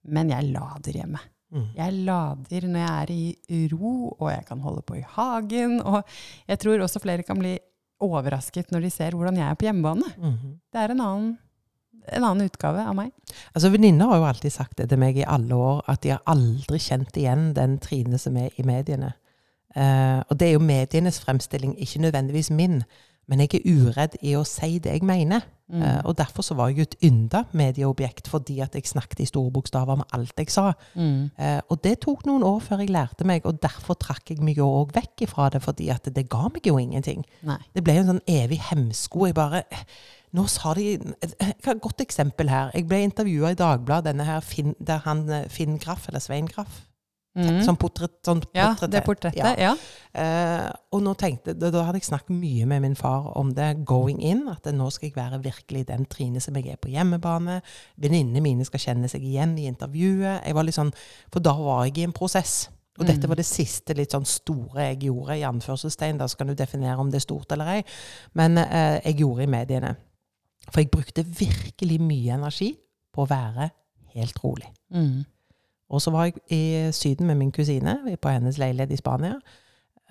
Men 0.03 0.33
jeg 0.33 0.51
lader 0.51 0.99
hjemme. 0.99 1.21
Mm. 1.53 1.67
Jeg 1.77 1.93
lader 2.07 2.67
når 2.67 2.81
jeg 2.81 3.03
er 3.03 3.11
i 3.13 3.61
ro, 3.71 3.93
og 4.17 4.31
jeg 4.31 4.45
kan 4.47 4.63
holde 4.63 4.81
på 4.87 4.97
i 4.97 5.05
hagen. 5.15 5.79
Og 5.81 6.01
jeg 6.49 6.59
tror 6.59 6.83
også 6.83 7.01
flere 7.03 7.25
kan 7.27 7.39
bli 7.39 7.55
overrasket 8.03 8.73
når 8.73 8.87
de 8.87 8.91
ser 8.91 9.15
hvordan 9.15 9.37
jeg 9.39 9.47
er 9.47 9.59
på 9.59 9.67
hjemmebane. 9.69 10.13
Mhm. 10.17 10.53
Det 10.73 10.81
er 10.81 10.91
en 10.91 11.01
annen, 11.01 11.31
en 12.11 12.23
annen 12.23 12.49
utgave 12.49 12.83
av 12.83 12.95
meg. 12.97 13.11
Altså, 13.53 13.71
Venninner 13.71 14.11
har 14.11 14.21
jo 14.21 14.29
alltid 14.31 14.51
sagt 14.51 14.77
det 14.77 14.89
til 14.91 14.99
meg 14.99 15.17
i 15.17 15.27
alle 15.27 15.55
år, 15.55 15.83
at 15.87 16.03
de 16.03 16.15
har 16.15 16.23
aldri 16.27 16.81
kjent 16.81 17.15
igjen 17.17 17.53
den 17.55 17.77
Trine 17.79 18.19
som 18.19 18.37
er 18.37 18.49
i 18.57 18.65
mediene. 18.67 19.13
Uh, 19.73 20.21
og 20.29 20.37
det 20.37 20.47
er 20.47 20.57
jo 20.57 20.61
medienes 20.61 21.17
fremstilling, 21.23 21.73
ikke 21.81 22.01
nødvendigvis 22.03 22.51
min. 22.53 22.83
Men 23.31 23.43
jeg 23.43 23.59
er 23.59 23.67
uredd 23.71 24.17
i 24.21 24.35
å 24.35 24.43
si 24.47 24.77
det 24.83 24.97
jeg 24.97 25.05
mener. 25.07 25.45
Mm. 25.71 25.81
Uh, 25.81 25.99
og 26.09 26.17
derfor 26.19 26.45
så 26.45 26.57
var 26.59 26.69
jeg 26.69 26.85
et 26.85 26.97
ynda 27.07 27.45
medieobjekt, 27.55 28.27
fordi 28.29 28.59
at 28.61 28.75
jeg 28.75 28.89
snakket 28.89 29.23
i 29.23 29.27
store 29.29 29.51
bokstaver 29.53 30.01
med 30.01 30.09
alt 30.15 30.43
jeg 30.43 30.51
sa. 30.53 30.73
Mm. 30.93 31.29
Uh, 31.39 31.61
og 31.71 31.79
det 31.85 31.95
tok 32.03 32.25
noen 32.27 32.43
år 32.47 32.59
før 32.65 32.83
jeg 32.83 32.91
lærte 32.93 33.27
meg, 33.27 33.47
og 33.49 33.61
derfor 33.63 33.97
trakk 33.99 34.33
jeg 34.33 34.43
meg 34.43 34.59
jo 34.59 34.67
òg 34.81 34.93
vekk 34.97 35.25
ifra 35.27 35.47
det, 35.53 35.63
fordi 35.63 35.89
at 35.93 36.11
det 36.13 36.27
ga 36.31 36.49
meg 36.51 36.67
jo 36.67 36.75
ingenting. 36.81 37.23
Nei. 37.47 37.61
Det 37.73 37.85
ble 37.85 37.97
jo 37.97 38.05
en 38.05 38.13
sånn 38.15 38.25
evig 38.29 38.59
hemsko. 38.71 39.29
Jeg 39.29 39.39
bare 39.39 39.63
Nå 40.33 40.47
sa 40.49 40.71
de 40.73 40.95
et, 40.97 41.67
godt 41.77 42.01
eksempel 42.01 42.49
her. 42.49 42.71
Jeg 42.73 42.87
ble 42.89 43.03
intervjua 43.05 43.51
i 43.53 43.57
Dagbladet, 43.59 44.07
denne 44.07 44.25
her 44.25 44.39
Finn, 44.41 44.73
der 44.81 45.03
han 45.05 45.27
eh, 45.29 45.45
Finn 45.45 45.77
Graff, 45.77 46.07
eller 46.09 46.23
Svein 46.25 46.49
Graff 46.49 46.79
Mm. 47.35 47.63
Sånn 47.65 47.77
portrett, 47.81 48.19
sånn 48.25 48.43
Ja, 48.53 48.75
det 48.87 48.99
portrettet. 49.07 49.39
Ja. 49.41 49.55
Ja. 49.57 49.71
Eh, 50.13 50.67
og 50.93 51.01
nå 51.01 51.15
tenkte, 51.17 51.55
da, 51.57 51.71
da 51.73 51.81
hadde 51.87 51.97
jeg 51.97 52.05
snakket 52.11 52.29
mye 52.37 52.67
med 52.69 52.83
min 52.83 52.95
far 52.95 53.31
om 53.39 53.49
det 53.57 53.83
going 53.89 54.21
in. 54.21 54.43
At 54.51 54.65
nå 54.69 54.91
skal 54.93 55.09
jeg 55.09 55.15
være 55.17 55.39
virkelig 55.41 55.87
den 55.87 56.05
Trine 56.05 56.39
som 56.43 56.53
jeg 56.59 56.67
er 56.69 56.77
på 56.77 56.91
hjemmebane. 56.93 57.61
Venninnene 57.97 58.43
mine 58.45 58.65
skal 58.69 58.79
kjenne 58.85 59.09
seg 59.09 59.25
igjen 59.25 59.57
i 59.57 59.65
intervjuet. 59.71 60.45
Jeg 60.45 60.53
var 60.53 60.63
litt 60.63 60.77
sånn, 60.77 60.93
For 61.33 61.39
da 61.41 61.55
var 61.57 61.85
jeg 61.85 61.97
i 61.97 62.03
en 62.03 62.13
prosess. 62.13 62.69
Og 62.99 63.07
dette 63.07 63.25
Mm. 63.25 63.29
var 63.29 63.35
det 63.41 63.45
siste 63.49 63.95
litt 63.97 64.11
sånn 64.13 64.25
store 64.29 64.93
jeg 64.93 64.99
gjorde, 65.09 65.33
i 65.39 65.41
anførselstegn. 65.41 66.19
Da 66.19 66.27
skal 66.27 66.45
du 66.47 66.53
definere 66.53 66.99
om 66.99 67.09
det 67.09 67.15
er 67.17 67.25
stort 67.25 67.51
eller 67.51 67.65
ei. 67.65 67.83
Men 68.35 68.59
eh, 68.59 69.01
jeg 69.05 69.17
gjorde 69.17 69.41
i 69.43 69.47
mediene. 69.47 69.95
For 70.69 70.81
jeg 70.81 70.91
brukte 70.91 71.25
virkelig 71.25 71.99
mye 71.99 72.35
energi 72.37 72.77
på 73.11 73.25
å 73.25 73.27
være 73.27 73.71
helt 74.13 74.37
rolig. 74.43 74.69
Mm. 74.93 75.25
Og 75.93 76.01
så 76.01 76.11
var 76.13 76.25
jeg 76.25 76.39
i 76.49 76.91
Syden 76.95 77.27
med 77.29 77.37
min 77.37 77.51
kusine, 77.53 77.99
på 78.21 78.31
hennes 78.33 78.57
leilighet 78.57 78.95
i 78.95 78.97
Spania, 78.97 79.35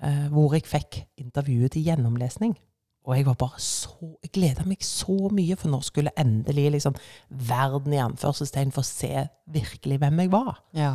eh, 0.03 0.27
hvor 0.31 0.55
jeg 0.55 0.63
fikk 0.67 1.01
intervjuet 1.19 1.75
til 1.75 1.83
gjennomlesning. 1.83 2.55
Og 3.03 3.17
jeg 3.17 3.25
var 3.27 3.35
bare 3.35 3.59
så 3.59 3.89
Jeg 4.23 4.31
gleda 4.31 4.63
meg 4.63 4.83
så 4.83 5.27
mye, 5.31 5.57
for 5.59 5.67
nå 5.71 5.81
skulle 5.83 6.13
endelig 6.19 6.69
liksom 6.77 6.95
verden 7.27 7.93
i 7.93 7.99
anførselstegn 7.99 8.71
få 8.71 8.83
se 8.87 9.27
virkelig 9.51 9.99
hvem 9.99 10.21
jeg 10.23 10.31
var. 10.31 10.61
Ja. 10.73 10.93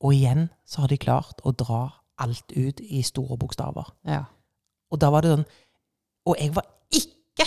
Og 0.00 0.14
igjen 0.16 0.48
så 0.64 0.84
har 0.84 0.88
de 0.92 0.98
klart 0.98 1.44
å 1.44 1.52
dra 1.52 1.82
alt 2.18 2.52
ut 2.56 2.80
i 2.80 3.02
store 3.04 3.36
bokstaver. 3.36 3.92
Ja. 4.08 4.24
Og 4.90 5.00
da 5.02 5.10
var 5.12 5.24
det 5.24 5.34
sånn 5.34 5.46
Og 6.24 6.38
jeg 6.40 6.54
var 6.56 6.64
ikke 6.88 7.44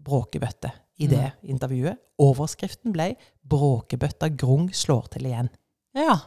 bråkebøtte 0.00 0.70
i 0.96 1.06
det 1.10 1.34
intervjuet. 1.42 1.98
Overskriften 2.18 2.94
ble 2.94 3.16
'Bråkebøtta 3.44 4.30
Grung 4.36 4.70
slår 4.72 5.10
til 5.12 5.28
igjen'. 5.28 5.50
Ja. 5.98 6.18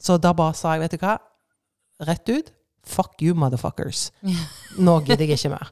Så 0.00 0.18
da 0.22 0.32
bare 0.36 0.56
sa 0.56 0.76
jeg, 0.76 0.86
vet 0.86 0.94
du 0.94 1.02
hva, 1.02 1.18
rett 2.06 2.30
ut, 2.30 2.54
fuck 2.88 3.22
you 3.22 3.34
motherfuckers. 3.34 4.12
Nå 4.86 4.94
gidder 5.04 5.26
jeg 5.26 5.36
ikke 5.38 5.50
mer. 5.52 5.70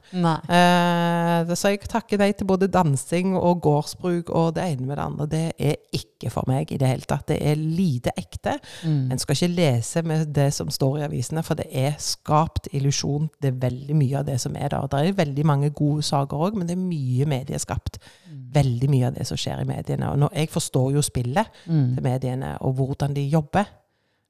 Eh, 0.51 1.53
så 1.57 1.71
jeg 1.73 1.87
takker 1.89 2.19
nei 2.21 2.29
til 2.37 2.47
både 2.49 2.69
dansing 2.71 3.35
og 3.37 3.61
gårdsbruk 3.65 4.29
og 4.35 4.53
det 4.57 4.65
ene 4.73 4.87
med 4.87 4.97
det 4.97 5.05
andre. 5.05 5.27
Det 5.31 5.43
er 5.57 5.77
ikke 5.95 6.31
for 6.33 6.49
meg 6.49 6.73
i 6.73 6.79
det 6.81 6.89
hele 6.91 7.07
tatt. 7.07 7.27
Det 7.31 7.39
er 7.41 7.57
lite 7.57 8.13
ekte. 8.19 8.57
Mm. 8.83 9.13
En 9.13 9.21
skal 9.21 9.37
ikke 9.37 9.53
lese 9.55 10.03
med 10.07 10.33
det 10.35 10.49
som 10.57 10.71
står 10.73 10.99
i 10.99 11.05
avisene, 11.07 11.43
for 11.45 11.59
det 11.59 11.67
er 11.71 11.97
skapt 12.03 12.69
illusjon. 12.77 13.31
Det 13.41 13.53
er 13.53 13.61
veldig 13.65 13.97
mye 13.97 14.21
av 14.21 14.27
det 14.29 14.39
som 14.43 14.57
er 14.59 14.73
der. 14.73 14.89
Det 14.91 15.03
er 15.03 15.21
veldig 15.23 15.47
mange 15.47 15.71
gode 15.77 16.05
saker 16.05 16.47
òg, 16.49 16.59
men 16.59 16.69
det 16.69 16.77
er 16.77 16.83
mye 16.83 17.29
medieskapt. 17.29 18.01
Mm. 18.27 18.36
Veldig 18.53 18.89
mye 18.89 19.07
av 19.07 19.13
det 19.17 19.25
som 19.27 19.37
skjer 19.37 19.61
i 19.61 19.67
mediene. 19.67 20.11
Og 20.11 20.17
nå, 20.19 20.29
jeg 20.33 20.49
forstår 20.49 20.93
jo 20.93 21.01
spillet 21.01 21.47
Mm. 21.67 21.95
til 21.95 22.03
mediene, 22.03 22.57
og 22.61 22.75
hvordan 22.75 23.13
de 23.13 23.27
jobber. 23.29 23.65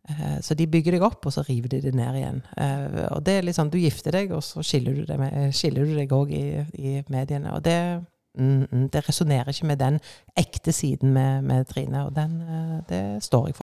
Eh, 0.09 0.39
Så 0.41 0.55
de 0.55 0.65
bygger 0.67 0.91
deg 0.91 1.01
opp, 1.03 1.25
og 1.25 1.33
så 1.33 1.43
river 1.47 1.67
de 1.69 1.81
det 1.81 1.93
ned 1.95 2.15
igjen. 2.15 2.41
Eh, 2.57 3.07
Og 3.11 3.23
det 3.23 3.33
er 3.37 3.41
litt 3.43 3.55
sånn, 3.55 3.69
Du 3.69 3.77
gifter 3.77 4.11
deg, 4.11 4.31
og 4.31 4.41
så 4.41 4.63
skiller 4.63 5.05
du 5.05 5.17
med, 5.17 5.53
skiller 5.53 5.85
du 5.85 5.95
deg 5.95 6.09
også 6.09 6.31
i, 6.31 6.65
i 6.79 7.03
mediene. 7.09 7.53
Og 7.53 7.61
det, 7.63 8.03
mm, 8.37 8.67
mm, 8.71 8.89
det 8.89 9.03
resonnerer 9.07 9.49
ikke 9.49 9.67
med 9.67 9.79
den 9.79 9.99
ekte 10.37 10.71
siden 10.73 11.11
med, 11.13 11.43
med 11.43 11.67
Trine, 11.67 12.05
og 12.05 12.13
den, 12.13 12.41
eh, 12.41 12.81
det 12.87 13.23
står 13.23 13.47
jeg 13.47 13.55
for. 13.55 13.63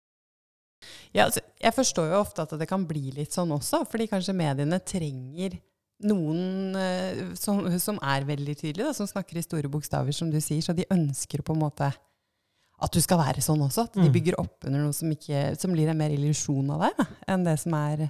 Ja, 1.14 1.26
altså, 1.26 1.42
jeg 1.62 1.74
forstår 1.74 2.12
jo 2.12 2.20
ofte 2.22 2.42
at 2.42 2.50
det 2.60 2.68
kan 2.70 2.86
bli 2.88 3.12
litt 3.12 3.32
sånn 3.34 3.52
også, 3.52 3.84
fordi 3.90 4.08
kanskje 4.08 4.34
mediene 4.36 4.80
trenger 4.80 5.60
noen 6.08 6.76
eh, 6.80 7.24
som, 7.36 7.60
som 7.82 7.98
er 8.02 8.24
veldig 8.28 8.56
tydelige, 8.60 8.86
da, 8.88 8.94
som 8.96 9.08
snakker 9.10 9.38
i 9.40 9.44
store 9.44 9.72
bokstaver, 9.72 10.16
som 10.16 10.30
du 10.32 10.40
sier, 10.42 10.62
så 10.64 10.76
de 10.78 10.86
ønsker 10.94 11.44
på 11.44 11.56
en 11.56 11.64
måte 11.66 11.90
at 12.80 12.94
du 12.96 13.02
skal 13.04 13.20
være 13.20 13.42
sånn 13.44 13.60
også. 13.66 13.90
At 13.90 13.98
de 13.98 14.06
Mm. 14.08 14.14
bygger 14.16 14.38
opp 14.40 14.64
under 14.70 14.86
noe 14.86 14.94
som, 14.96 15.10
ikke, 15.12 15.58
som 15.60 15.74
blir 15.76 15.90
en 15.92 15.98
mer 16.00 16.14
illusjon 16.16 16.70
av 16.72 16.86
deg, 16.86 16.94
da, 17.02 17.06
enn 17.34 17.44
det 17.44 17.58
som 17.60 17.74
er 17.76 18.06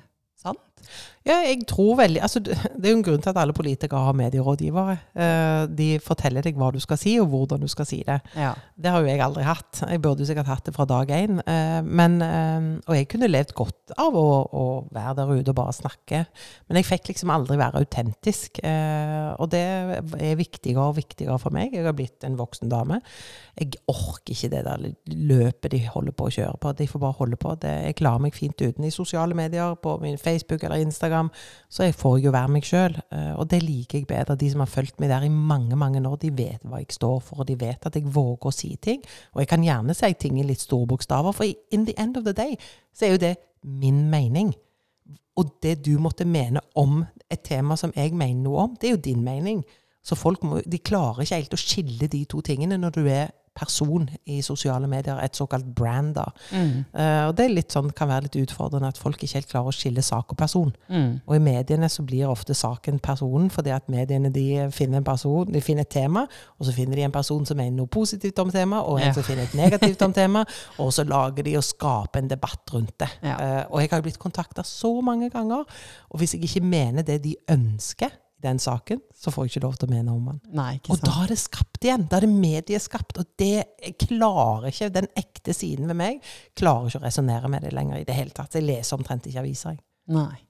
sant. 0.80 0.98
Ja, 1.28 1.36
jeg 1.44 1.66
tror 1.68 1.98
veldig 2.00 2.22
altså, 2.24 2.40
Det 2.80 2.88
er 2.88 2.94
jo 2.94 2.98
en 2.98 3.04
grunn 3.06 3.22
til 3.22 3.30
at 3.34 3.38
alle 3.42 3.54
politikere 3.54 4.00
har 4.02 4.16
medierådgivere. 4.18 4.94
Eh, 5.20 5.66
De 5.78 5.90
forteller 6.02 6.42
deg 6.46 6.56
hva 6.58 6.70
du 6.74 6.80
skal 6.82 6.98
si, 6.98 7.18
og 7.22 7.28
hvordan 7.30 7.60
du 7.62 7.68
skal 7.70 7.86
si 7.86 8.00
det. 8.08 8.16
Ja. 8.40 8.54
Det 8.80 8.90
har 8.94 9.04
jo 9.04 9.10
jeg 9.12 9.22
aldri 9.22 9.44
hatt. 9.46 9.82
Jeg 9.84 10.02
burde 10.02 10.24
jo 10.24 10.30
sikkert 10.30 10.48
hatt 10.50 10.64
det 10.70 10.74
fra 10.78 10.88
dag 10.90 11.12
én. 11.14 11.42
Eh, 11.44 11.82
Men, 11.86 12.16
eh, 12.24 12.70
og 12.88 12.96
jeg 12.96 13.10
kunne 13.12 13.30
levd 13.30 13.54
godt 13.58 13.94
av 14.00 14.16
å, 14.16 14.26
å 14.48 14.64
være 14.96 15.16
der 15.20 15.34
ute 15.36 15.52
og 15.54 15.60
bare 15.60 15.76
snakke. 15.76 16.24
Men 16.70 16.80
jeg 16.80 16.88
fikk 16.88 17.12
liksom 17.12 17.36
aldri 17.36 17.60
være 17.60 17.84
autentisk. 17.84 18.62
Og 18.64 19.50
det 19.52 19.62
er 20.24 20.40
viktigere 20.40 20.88
og 20.90 20.98
viktigere 20.98 21.38
for 21.42 21.54
meg. 21.54 21.76
Jeg 21.76 21.86
har 21.86 21.94
blitt 21.98 22.24
en 22.26 22.40
voksen 22.40 22.72
dame. 22.72 23.02
Jeg 23.60 23.76
orker 23.92 24.34
ikke 24.34 24.52
det 24.56 24.64
der 24.66 24.88
løpet 25.10 25.74
de 25.76 25.82
holder 25.92 26.16
på 26.16 26.30
å 26.30 26.34
kjøre 26.34 26.58
på. 26.64 26.74
De 26.80 26.88
får 26.88 27.04
bare 27.04 27.18
holde 27.20 27.40
på. 27.42 27.54
Det, 27.60 27.76
jeg 27.90 28.00
klarer 28.00 28.24
meg 28.24 28.38
fint 28.38 28.62
uten 28.64 28.88
i 28.88 28.94
sosiale 28.94 29.36
medier, 29.36 29.76
på 29.84 29.98
min 30.02 30.18
Facebook 30.22 30.64
eller 30.70 30.86
Instagram. 30.86 31.32
Så 31.70 31.88
jeg 31.88 31.98
får 31.98 32.20
jo 32.24 32.34
være 32.36 32.54
meg 32.56 32.68
sjøl. 32.68 32.96
Og 33.36 33.50
det 33.52 33.62
liker 33.64 34.00
jeg 34.00 34.08
bedre. 34.10 34.38
De 34.40 34.50
som 34.52 34.64
har 34.64 34.72
fulgt 34.72 35.00
meg 35.02 35.12
der 35.12 35.26
i 35.28 35.32
mange 35.34 35.78
mange 35.80 36.02
år, 36.08 36.18
de 36.22 36.32
vet 36.36 36.64
hva 36.64 36.82
jeg 36.82 36.94
står 36.96 37.20
for, 37.26 37.42
og 37.44 37.50
de 37.50 37.58
vet 37.60 37.86
at 37.86 37.98
jeg 37.98 38.08
våger 38.08 38.50
å 38.50 38.56
si 38.56 38.72
ting. 38.82 39.04
Og 39.34 39.44
jeg 39.44 39.52
kan 39.52 39.66
gjerne 39.66 39.98
si 39.98 40.14
ting 40.20 40.40
i 40.40 40.48
litt 40.48 40.64
store 40.64 40.90
bokstaver, 40.90 41.36
for 41.36 41.50
in 41.76 41.86
the 41.90 41.98
end 41.98 42.18
of 42.18 42.28
the 42.28 42.36
day 42.38 42.58
så 42.94 43.08
er 43.08 43.16
jo 43.16 43.24
det 43.26 43.36
min 43.64 44.06
mening. 44.10 44.54
Og 45.40 45.54
det 45.64 45.80
du 45.86 45.94
måtte 46.02 46.28
mene 46.28 46.62
om 46.76 47.04
et 47.32 47.44
tema 47.46 47.78
som 47.80 47.94
jeg 47.96 48.16
mener 48.18 48.42
noe 48.44 48.66
om, 48.68 48.74
det 48.80 48.90
er 48.90 48.98
jo 48.98 49.06
din 49.10 49.24
mening. 49.24 49.64
Så 50.04 50.18
folk 50.18 50.44
må, 50.48 50.62
de 50.66 50.80
klarer 50.80 51.24
ikke 51.24 51.42
helt 51.42 51.56
å 51.56 51.60
skille 51.60 52.10
de 52.12 52.24
to 52.30 52.42
tingene 52.46 52.80
når 52.80 52.96
du 52.96 53.04
er 53.08 53.32
person 53.56 54.10
i 54.26 54.42
sosiale 54.42 54.88
medier, 54.88 55.20
et 55.20 55.36
såkalt 55.36 55.66
brand. 55.76 56.16
da. 56.16 56.26
Mm. 56.52 56.86
Uh, 56.94 57.28
og 57.28 57.38
det 57.38 57.46
er 57.46 57.64
sånn, 57.70 57.92
kan 57.96 58.10
være 58.10 58.28
litt 58.28 58.38
utfordrende 58.42 58.88
at 58.88 58.98
folk 58.98 59.22
ikke 59.24 59.40
helt 59.40 59.50
klarer 59.52 59.72
å 59.72 59.76
skille 59.76 60.02
sak 60.06 60.32
og 60.32 60.38
person. 60.38 60.72
Mm. 60.90 61.20
Og 61.28 61.36
i 61.36 61.42
mediene 61.44 61.90
så 61.90 62.04
blir 62.08 62.30
ofte 62.30 62.54
saken 62.54 63.00
personen, 63.00 63.50
fordi 63.50 63.74
at 63.76 63.90
mediene 63.92 64.32
de 64.34 64.46
finner 64.76 65.02
en 65.02 65.08
person, 65.08 65.50
de 65.52 65.62
finner 65.62 65.82
et 65.88 65.92
tema, 65.94 66.26
og 66.58 66.66
så 66.66 66.76
finner 66.76 66.96
de 66.96 67.08
en 67.08 67.12
person 67.16 67.46
som 67.46 67.58
mener 67.58 67.78
noe 67.78 67.88
positivt 67.92 68.40
om 68.40 68.52
temaet, 68.52 68.86
og 68.86 69.00
en 69.00 69.08
Ja. 69.10 69.14
som 69.14 69.24
finner 69.24 69.44
et 69.44 69.54
negativt 69.56 70.02
om 70.02 70.14
temaet, 70.14 70.48
og 70.78 70.94
så 70.94 71.04
lager 71.04 71.44
de 71.44 71.58
og 71.58 71.64
skaper 71.64 72.20
en 72.20 72.30
debatt 72.30 72.74
rundt 72.74 72.98
det. 73.00 73.10
Ja. 73.24 73.36
Uh, 73.36 73.66
og 73.72 73.82
jeg 73.82 73.90
har 73.92 74.00
jo 74.00 74.08
blitt 74.08 74.20
kontakta 74.20 74.64
så 74.64 75.02
mange 75.02 75.30
ganger, 75.30 75.66
og 76.10 76.18
hvis 76.18 76.34
jeg 76.34 76.44
ikke 76.44 76.66
mener 76.66 77.02
det 77.02 77.24
de 77.24 77.36
ønsker 77.50 78.10
i 78.40 78.48
den 78.48 78.60
saken, 78.60 79.02
så 79.16 79.32
får 79.32 79.46
jeg 79.46 79.52
ikke 79.54 79.64
lov 79.66 79.78
til 79.80 79.90
å 79.90 79.92
mene 79.92 80.14
om 80.16 80.28
den. 80.32 80.40
Nei, 80.56 80.70
ikke 80.78 80.94
sant. 80.94 81.02
Og 81.04 81.10
da 81.10 81.24
er 81.24 81.32
det 81.34 81.40
skapt 81.42 81.88
igjen. 81.88 82.06
Da 82.10 82.20
er 82.20 82.26
det 82.26 82.32
medieskapt. 82.32 83.18
Og 83.20 83.32
det 83.40 83.96
klarer 84.06 84.70
ikke, 84.72 84.92
den 84.96 85.10
ekte 85.20 85.56
siden 85.56 85.90
ved 85.92 86.00
meg, 86.00 86.22
klarer 86.58 86.88
ikke 86.88 87.02
å 87.02 87.08
resonnere 87.08 87.52
med 87.52 87.68
det 87.68 87.74
lenger 87.76 88.00
i 88.00 88.06
det 88.08 88.16
hele 88.16 88.36
tatt. 88.36 88.56
Jeg 88.56 88.68
leser 88.68 89.00
omtrent 89.00 89.28
ikke 89.28 89.44
aviser. 89.44 89.76
jeg. 89.76 89.84
Nei. 90.16 90.46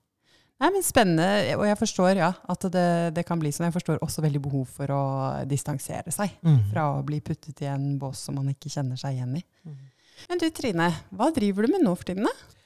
Nei, 0.60 0.70
men 0.76 0.84
Spennende. 0.84 1.56
Og 1.58 1.66
jeg 1.66 1.80
forstår 1.80 2.20
ja, 2.20 2.30
at 2.54 2.70
det, 2.74 2.88
det, 3.16 3.26
kan 3.28 3.42
bli 3.42 3.52
sånn. 3.56 3.70
Jeg 3.70 3.78
forstår 3.80 4.04
også 4.06 4.24
veldig 4.26 4.44
behov 4.44 4.70
for 4.76 4.94
å 4.94 5.04
distansere 5.50 6.14
seg 6.14 6.36
mm. 6.46 6.62
fra 6.74 6.92
å 6.94 7.04
bli 7.08 7.22
puttet 7.26 7.64
i 7.64 7.72
en 7.72 7.94
bås 8.02 8.28
som 8.28 8.38
man 8.38 8.52
ikke 8.52 8.72
kjenner 8.72 9.00
seg 9.00 9.18
igjen 9.18 9.40
i. 9.40 9.44
Mm. 9.66 9.82
Men 10.30 10.42
du 10.42 10.50
Trine, 10.52 10.90
hva 11.16 11.30
driver 11.32 11.66
du 11.66 11.72
med 11.72 11.86
nå 11.86 11.96
for 11.96 12.12
tiden? 12.12 12.28
da? 12.28 12.59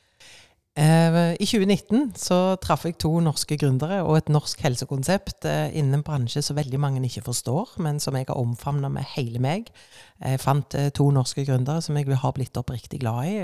Eh, 0.76 1.36
I 1.38 1.46
2019 1.46 2.16
så 2.18 2.56
traff 2.58 2.88
jeg 2.88 2.96
to 2.98 3.12
norske 3.22 3.60
gründere 3.62 4.00
og 4.02 4.16
et 4.18 4.30
norsk 4.34 4.58
helsekonsept 4.66 5.46
eh, 5.46 5.68
innen 5.70 6.00
en 6.00 6.06
bransje 6.06 6.42
som 6.42 6.58
veldig 6.58 6.80
mange 6.82 7.04
ikke 7.06 7.22
forstår, 7.28 7.76
men 7.78 8.00
som 8.02 8.18
jeg 8.18 8.26
har 8.26 8.40
omfavna 8.42 8.90
med 8.90 9.06
hele 9.12 9.38
meg. 9.38 9.70
Jeg 10.18 10.42
fant 10.42 10.74
eh, 10.74 10.90
to 10.90 11.12
norske 11.14 11.46
gründere 11.46 11.84
som 11.86 12.00
jeg 12.00 12.10
har 12.18 12.34
blitt 12.34 12.58
oppriktig 12.58 13.04
glad 13.04 13.30
i. 13.30 13.36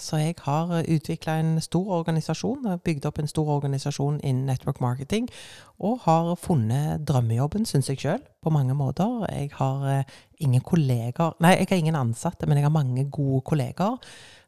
Så 0.00 0.22
jeg 0.22 0.38
har 0.46 0.72
utvikla 0.80 1.36
en 1.42 1.60
stor 1.60 1.92
organisasjon, 1.98 2.64
bygd 2.84 3.10
opp 3.10 3.20
en 3.20 3.28
stor 3.28 3.52
organisasjon 3.58 4.22
innen 4.22 4.48
network 4.48 4.80
marketing, 4.80 5.28
og 5.84 6.00
har 6.06 6.32
funnet 6.40 7.04
drømmejobben, 7.04 7.68
syns 7.68 7.92
jeg 7.92 8.00
sjøl, 8.00 8.24
på 8.42 8.50
mange 8.54 8.74
måter. 8.74 9.26
Jeg 9.28 9.52
har 9.60 10.06
ingen 10.40 10.64
kolleger 10.64 11.36
Nei, 11.42 11.58
jeg 11.58 11.68
har 11.68 11.84
ingen 11.84 12.00
ansatte, 12.00 12.46
men 12.46 12.56
jeg 12.58 12.64
har 12.64 12.72
mange 12.72 13.04
gode 13.12 13.44
kolleger 13.44 13.98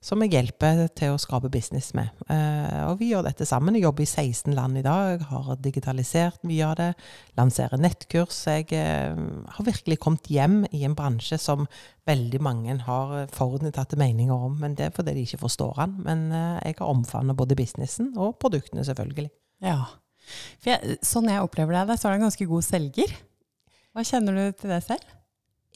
som 0.01 0.23
jeg 0.25 0.33
hjelper 0.33 0.87
til 0.97 1.13
å 1.13 1.21
skape 1.21 1.51
business 1.53 1.91
med. 1.97 2.09
Eh, 2.33 2.79
og 2.89 3.03
vi 3.03 3.11
gjør 3.11 3.27
dette 3.27 3.45
sammen. 3.49 3.77
Jeg 3.77 3.85
jobber 3.85 4.07
i 4.07 4.09
16 4.09 4.55
land 4.57 4.81
i 4.81 4.85
dag, 4.85 5.21
har 5.29 5.51
digitalisert 5.61 6.41
mye 6.49 6.71
av 6.71 6.75
det, 6.79 6.89
lanserer 7.37 7.83
nettkurs. 7.83 8.39
Jeg 8.49 8.71
eh, 8.77 9.13
har 9.57 9.69
virkelig 9.69 10.01
kommet 10.01 10.33
hjem 10.33 10.63
i 10.73 10.87
en 10.89 10.97
bransje 10.97 11.37
som 11.41 11.69
veldig 12.09 12.41
mange 12.41 12.79
har 12.87 13.15
forutinntatte 13.37 14.01
meninger 14.01 14.49
om. 14.49 14.57
Men 14.63 14.79
det 14.79 14.89
er 14.89 14.97
fordi 14.97 15.19
de 15.19 15.29
ikke 15.29 15.43
forstår 15.45 15.77
den. 15.83 15.97
Men 16.09 16.27
eh, 16.33 16.59
jeg 16.71 16.81
har 16.81 16.97
omfavnet 16.97 17.37
både 17.37 17.61
businessen 17.61 18.15
og 18.17 18.39
produktene, 18.41 18.87
selvfølgelig. 18.89 19.29
Ja. 19.69 19.83
For 20.63 20.73
jeg, 20.73 21.01
sånn 21.05 21.29
jeg 21.29 21.45
opplever 21.45 21.77
deg, 21.77 21.97
så 22.01 22.09
er 22.09 22.17
du 22.17 22.23
en 22.23 22.31
ganske 22.31 22.49
god 22.49 22.65
selger. 22.65 23.19
Hva 23.93 24.07
kjenner 24.07 24.37
du 24.37 24.45
til 24.57 24.73
det 24.73 24.85
selv? 24.89 25.17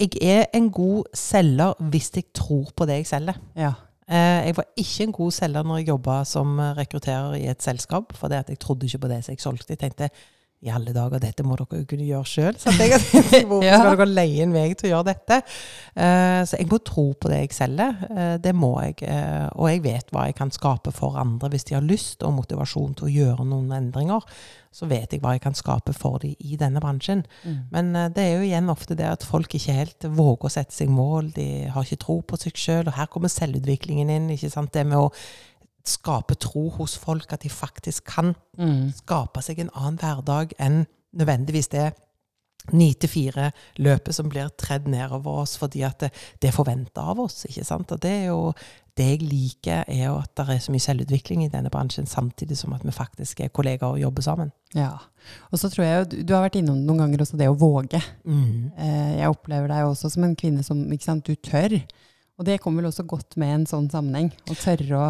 Jeg 0.01 0.17
er 0.27 0.47
en 0.57 0.73
god 0.75 1.13
selger 1.15 1.77
hvis 1.93 2.09
jeg 2.17 2.33
tror 2.35 2.73
på 2.75 2.89
det 2.89 3.03
jeg 3.03 3.13
selger. 3.13 3.37
Ja. 3.59 3.77
Eh, 4.05 4.41
jeg 4.47 4.57
var 4.57 4.67
ikke 4.77 5.07
en 5.07 5.13
god 5.17 5.31
selger 5.33 5.65
når 5.65 5.81
jeg 5.81 5.89
jobba 5.89 6.17
som 6.29 6.59
rekrutterer 6.77 7.39
i 7.39 7.47
et 7.49 7.63
selskap, 7.65 8.13
for 8.17 8.33
jeg 8.33 8.59
trodde 8.61 8.87
ikke 8.87 8.99
på 9.07 9.09
det 9.09 9.23
som 9.25 9.33
jeg 9.33 9.41
solgte. 9.41 9.73
Jeg 9.73 9.79
tenkte 9.79 10.11
i 10.65 10.71
alle 10.73 10.95
dager, 10.97 11.21
dette 11.21 11.45
må 11.45 11.59
dere 11.61 11.83
jo 11.83 11.87
kunne 11.89 12.07
gjøre 12.09 12.29
sjøl. 12.29 12.57
Hvorfor 12.65 13.67
ja. 13.67 13.77
skal 13.77 13.99
dere 13.99 14.09
leie 14.09 14.47
en 14.47 14.55
vei 14.55 14.71
til 14.73 14.89
å 14.89 14.93
gjøre 14.95 15.09
dette? 15.11 15.41
Uh, 15.93 16.41
så 16.49 16.57
jeg 16.57 16.71
må 16.71 16.81
tro 16.81 17.11
på 17.21 17.31
det 17.33 17.43
jeg 17.43 17.55
selger. 17.59 17.99
Uh, 18.09 18.35
det 18.41 18.55
må 18.57 18.73
jeg. 18.81 18.97
Uh, 19.05 19.51
og 19.61 19.69
jeg 19.69 19.85
vet 19.85 20.13
hva 20.15 20.27
jeg 20.31 20.39
kan 20.41 20.53
skape 20.55 20.95
for 20.97 21.21
andre 21.21 21.53
hvis 21.53 21.69
de 21.69 21.77
har 21.77 21.85
lyst 21.85 22.25
og 22.25 22.37
motivasjon 22.39 22.97
til 22.97 23.11
å 23.11 23.13
gjøre 23.13 23.49
noen 23.51 23.77
endringer. 23.77 24.25
Så 24.75 24.89
vet 24.91 25.13
jeg 25.13 25.21
hva 25.23 25.37
jeg 25.37 25.45
kan 25.45 25.55
skape 25.55 25.93
for 25.95 26.25
dem 26.25 26.33
i 26.41 26.57
denne 26.59 26.81
bransjen. 26.83 27.23
Mm. 27.45 27.59
Men 27.71 27.93
det 28.17 28.25
er 28.25 28.33
jo 28.33 28.47
igjen 28.49 28.73
ofte 28.73 28.97
det 28.99 29.07
at 29.07 29.27
folk 29.29 29.53
ikke 29.55 29.77
helt 29.77 30.07
våger 30.09 30.49
å 30.49 30.55
sette 30.57 30.75
seg 30.75 30.91
mål. 30.91 31.29
De 31.37 31.47
har 31.71 31.87
ikke 31.87 32.01
tro 32.03 32.17
på 32.27 32.41
seg 32.41 32.59
sjøl. 32.59 32.89
Og 32.89 32.97
her 32.97 33.07
kommer 33.13 33.31
selvutviklingen 33.31 34.11
inn. 34.11 34.33
ikke 34.35 34.51
sant? 34.51 34.73
Det 34.75 34.83
med 34.89 34.99
å 34.99 35.13
skape 35.85 36.37
tro 36.41 36.69
hos 36.79 36.97
folk, 36.99 37.33
at 37.33 37.45
de 37.45 37.53
faktisk 37.53 38.09
kan 38.15 38.33
mm. 38.59 38.95
skape 39.03 39.43
seg 39.45 39.61
en 39.61 39.73
annen 39.75 40.01
hverdag 40.01 40.57
enn 40.63 40.85
nødvendigvis 41.15 41.71
det 41.75 41.93
ni 42.73 42.95
til 42.97 43.11
fire-løpet 43.13 44.17
som 44.17 44.31
blir 44.33 44.49
tredd 44.57 44.87
nedover 44.89 45.43
oss 45.43 45.59
fordi 45.61 45.83
at 45.85 46.01
det, 46.01 46.09
det 46.41 46.49
er 46.49 46.57
forventa 46.57 47.05
av 47.13 47.21
oss. 47.27 47.43
ikke 47.49 47.67
sant? 47.67 47.93
Og 47.93 48.01
det 48.01 48.13
er 48.23 48.27
jo 48.31 48.39
det 48.95 49.09
jeg 49.09 49.25
liker, 49.27 49.83
er 49.91 50.05
jo 50.07 50.15
at 50.21 50.31
det 50.39 50.55
er 50.55 50.61
så 50.63 50.73
mye 50.73 50.85
selvutvikling 50.85 51.43
i 51.45 51.51
denne 51.51 51.71
bransjen, 51.73 52.07
samtidig 52.07 52.57
som 52.61 52.77
at 52.77 52.85
vi 52.87 52.95
faktisk 52.95 53.43
er 53.43 53.51
kollegaer 53.51 53.97
og 53.97 54.01
jobber 54.01 54.23
sammen. 54.23 54.53
Ja. 54.75 54.93
Og 55.51 55.59
så 55.59 55.69
tror 55.69 55.85
jeg 55.85 55.97
jo, 55.99 56.23
Du 56.23 56.35
har 56.35 56.45
vært 56.47 56.61
innom 56.61 56.79
noen 56.87 57.03
ganger 57.03 57.25
også 57.25 57.41
det 57.41 57.51
å 57.51 57.59
våge. 57.59 58.01
Mm. 58.23 58.71
Eh, 58.79 59.13
jeg 59.19 59.35
opplever 59.35 59.69
deg 59.73 59.89
også 59.89 60.13
som 60.15 60.25
en 60.25 60.37
kvinne 60.39 60.63
som 60.63 60.81
ikke 60.95 61.09
sant, 61.11 61.27
du 61.27 61.35
tør. 61.35 61.75
Og 62.35 62.47
det 62.49 62.57
kommer 62.63 62.83
vel 62.83 62.91
også 62.91 63.05
godt 63.07 63.37
med 63.39 63.53
en 63.55 63.65
sånn 63.69 63.85
sammenheng. 63.93 64.33
Å 64.51 64.57
tørre 64.59 64.99
å, 64.99 65.07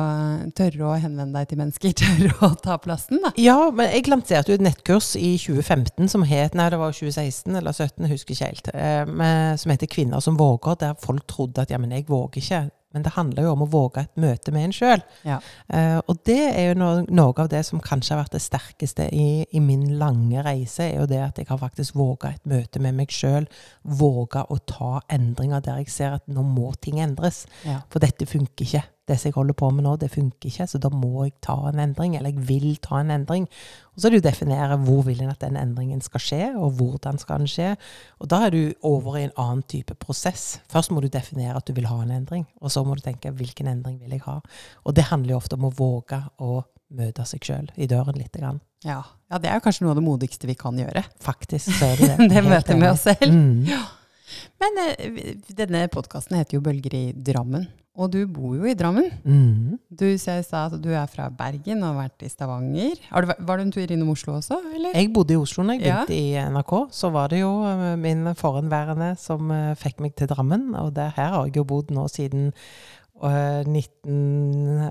tørre 0.56 0.90
å 0.90 0.96
henvende 1.00 1.38
deg 1.38 1.48
til 1.48 1.60
mennesker. 1.62 1.94
Tørre 2.02 2.34
å 2.44 2.50
ta 2.60 2.76
plassen, 2.82 3.22
da. 3.24 3.32
Ja, 3.40 3.56
men 3.72 3.88
jeg 3.94 4.10
lanserte 4.12 4.52
jo 4.52 4.58
et 4.58 4.66
nettkurs 4.66 5.14
i 5.16 5.34
2015 5.40 6.12
som 6.12 6.26
het 6.28 6.56
Nei, 6.58 6.68
det 6.72 6.80
var 6.80 6.92
2016 6.92 7.56
eller 7.56 7.72
2017, 7.72 8.04
jeg 8.04 8.12
husker 8.12 8.36
ikke 8.36 8.50
helt. 8.50 8.72
Eh, 8.76 9.56
som 9.60 9.72
heter 9.72 9.88
'Kvinner 9.88 10.20
som 10.24 10.36
våger', 10.36 10.78
der 10.80 10.98
folk 11.00 11.24
trodde 11.30 11.64
at 11.64 11.72
ja, 11.72 11.80
men 11.80 11.96
jeg 11.96 12.08
våger 12.08 12.42
ikke. 12.42 12.62
Men 12.94 13.04
det 13.04 13.14
handler 13.16 13.46
jo 13.46 13.52
om 13.54 13.64
å 13.66 13.70
våge 13.70 14.04
et 14.04 14.22
møte 14.22 14.54
med 14.54 14.68
en 14.68 14.74
sjøl. 14.76 15.04
Ja. 15.26 15.40
Uh, 15.68 15.98
og 16.06 16.22
det 16.28 16.40
er 16.46 16.70
jo 16.70 16.78
noe, 16.78 17.04
noe, 17.10 17.34
av 17.42 17.50
det 17.50 17.64
som 17.66 17.82
kanskje 17.82 18.14
har 18.14 18.22
vært 18.22 18.36
det 18.36 18.44
sterkeste 18.44 19.08
i, 19.10 19.28
i, 19.50 19.62
min 19.64 19.86
lange 20.00 20.44
reise, 20.46 20.86
er 20.86 21.02
jo 21.02 21.08
det 21.10 21.20
at 21.24 21.40
jeg 21.40 21.50
har 21.50 21.60
faktisk 21.60 21.98
våga 21.98 22.34
et 22.34 22.48
møte 22.48 22.82
med 22.82 22.96
meg 23.00 23.14
sjøl. 23.14 23.48
Våga 23.82 24.46
å 24.48 24.60
ta 24.70 25.00
endringer 25.12 25.64
der 25.64 25.82
jeg 25.82 25.92
ser 25.92 26.18
at 26.20 26.28
nå 26.30 26.46
må 26.46 26.72
ting 26.78 27.02
endres. 27.02 27.44
Ja. 27.66 27.82
For 27.90 28.04
dette 28.04 28.28
funker 28.30 28.64
ikke 28.64 28.86
det 29.08 29.18
som 29.20 29.28
jeg 29.28 29.36
holder 29.36 29.56
på 29.58 29.68
med 29.74 29.84
nå, 29.84 29.94
det 30.00 30.08
funker 30.12 30.48
ikke, 30.48 30.66
så 30.70 30.78
da 30.80 30.88
må 30.92 31.26
jeg 31.26 31.34
ta 31.44 31.56
en 31.68 31.80
endring. 31.82 32.14
Eller 32.16 32.32
jeg 32.32 32.46
vil 32.48 32.76
ta 32.82 33.02
en 33.02 33.12
endring. 33.12 33.44
Og 33.92 34.00
så 34.00 34.08
er 34.08 34.14
det 34.14 34.20
å 34.22 34.26
definere 34.26 34.78
hvor 34.80 35.02
vil 35.04 35.20
en 35.20 35.32
at 35.32 35.42
den 35.44 35.58
endringen 35.60 36.00
skal 36.04 36.22
skje, 36.24 36.42
og 36.56 36.78
hvordan 36.78 37.20
skal 37.20 37.44
den 37.44 37.50
skje. 37.50 37.74
Og 38.24 38.30
da 38.32 38.40
er 38.46 38.54
du 38.54 38.62
over 38.86 39.18
i 39.20 39.26
en 39.26 39.34
annen 39.40 39.64
type 39.68 39.96
prosess. 40.00 40.58
Først 40.72 40.94
må 40.94 41.04
du 41.04 41.10
definere 41.12 41.58
at 41.60 41.68
du 41.68 41.74
vil 41.76 41.90
ha 41.90 41.98
en 42.00 42.14
endring, 42.16 42.46
og 42.64 42.72
så 42.72 42.84
må 42.86 42.96
du 42.96 43.04
tenke 43.04 43.34
hvilken 43.36 43.68
endring 43.74 44.00
vil 44.00 44.16
jeg 44.16 44.24
ha. 44.24 44.40
Og 44.84 44.96
det 44.96 45.10
handler 45.10 45.36
jo 45.36 45.42
ofte 45.42 45.60
om 45.60 45.68
å 45.68 45.74
våge 45.74 46.22
å 46.40 46.62
møte 46.94 47.26
seg 47.28 47.44
sjøl 47.44 47.68
i 47.76 47.88
døren 47.90 48.16
lite 48.16 48.40
grann. 48.40 48.62
Ja. 48.84 49.02
ja. 49.30 49.40
det 49.40 49.50
er 49.50 49.58
jo 49.58 49.64
kanskje 49.64 49.84
noe 49.84 49.94
av 49.94 50.00
det 50.00 50.06
modigste 50.06 50.48
vi 50.48 50.56
kan 50.58 50.78
gjøre. 50.80 51.04
Faktisk 51.24 51.72
så 51.76 51.92
er 51.92 52.00
det 52.00 52.10
det. 52.22 52.32
det 52.32 52.44
møtet 52.46 52.80
med 52.80 52.92
oss 52.94 53.04
selv. 53.08 53.28
Mm. 53.28 53.64
Ja. 53.68 53.84
Men 54.62 54.84
eh, 54.86 55.34
denne 55.52 55.86
podkasten 55.92 56.38
heter 56.38 56.56
jo 56.56 56.64
'Bølger 56.64 56.96
i 56.96 57.06
Drammen'. 57.12 57.68
Og 57.94 58.08
du 58.10 58.24
bor 58.26 58.56
jo 58.58 58.66
i 58.66 58.74
Drammen. 58.74 59.06
Mm. 59.22 59.76
Du 59.86 60.18
sa 60.18 60.40
at 60.42 60.72
du 60.82 60.88
er 60.90 61.06
fra 61.10 61.28
Bergen 61.30 61.78
og 61.84 61.92
har 61.92 62.08
vært 62.08 62.24
i 62.26 62.30
Stavanger. 62.30 62.98
Du, 62.98 63.30
var 63.46 63.54
du 63.56 63.62
en 63.62 63.70
tur 63.74 63.86
innom 63.86 64.10
Oslo 64.10 64.34
også? 64.40 64.56
eller? 64.74 64.96
Jeg 64.98 65.12
bodde 65.14 65.36
i 65.36 65.38
Oslo 65.38 65.62
når 65.62 65.72
jeg 65.76 65.82
begynte 65.84 66.16
ja. 66.16 66.42
i 66.42 66.50
NRK. 66.50 66.72
Så 66.90 67.10
var 67.14 67.30
det 67.30 67.44
jo 67.44 67.52
eh, 67.68 67.94
min 68.00 68.26
forhenværende 68.34 69.14
som 69.20 69.46
uh, 69.54 69.78
fikk 69.78 70.02
meg 70.02 70.12
til 70.18 70.26
Drammen. 70.32 70.74
Og 70.80 70.90
det, 70.96 71.14
her 71.14 71.30
har 71.36 71.46
jeg 71.46 71.56
jo 71.60 71.64
bodd 71.70 71.94
nå 71.94 72.08
siden 72.10 72.50
uh, 73.22 73.62
1998. 73.62 74.90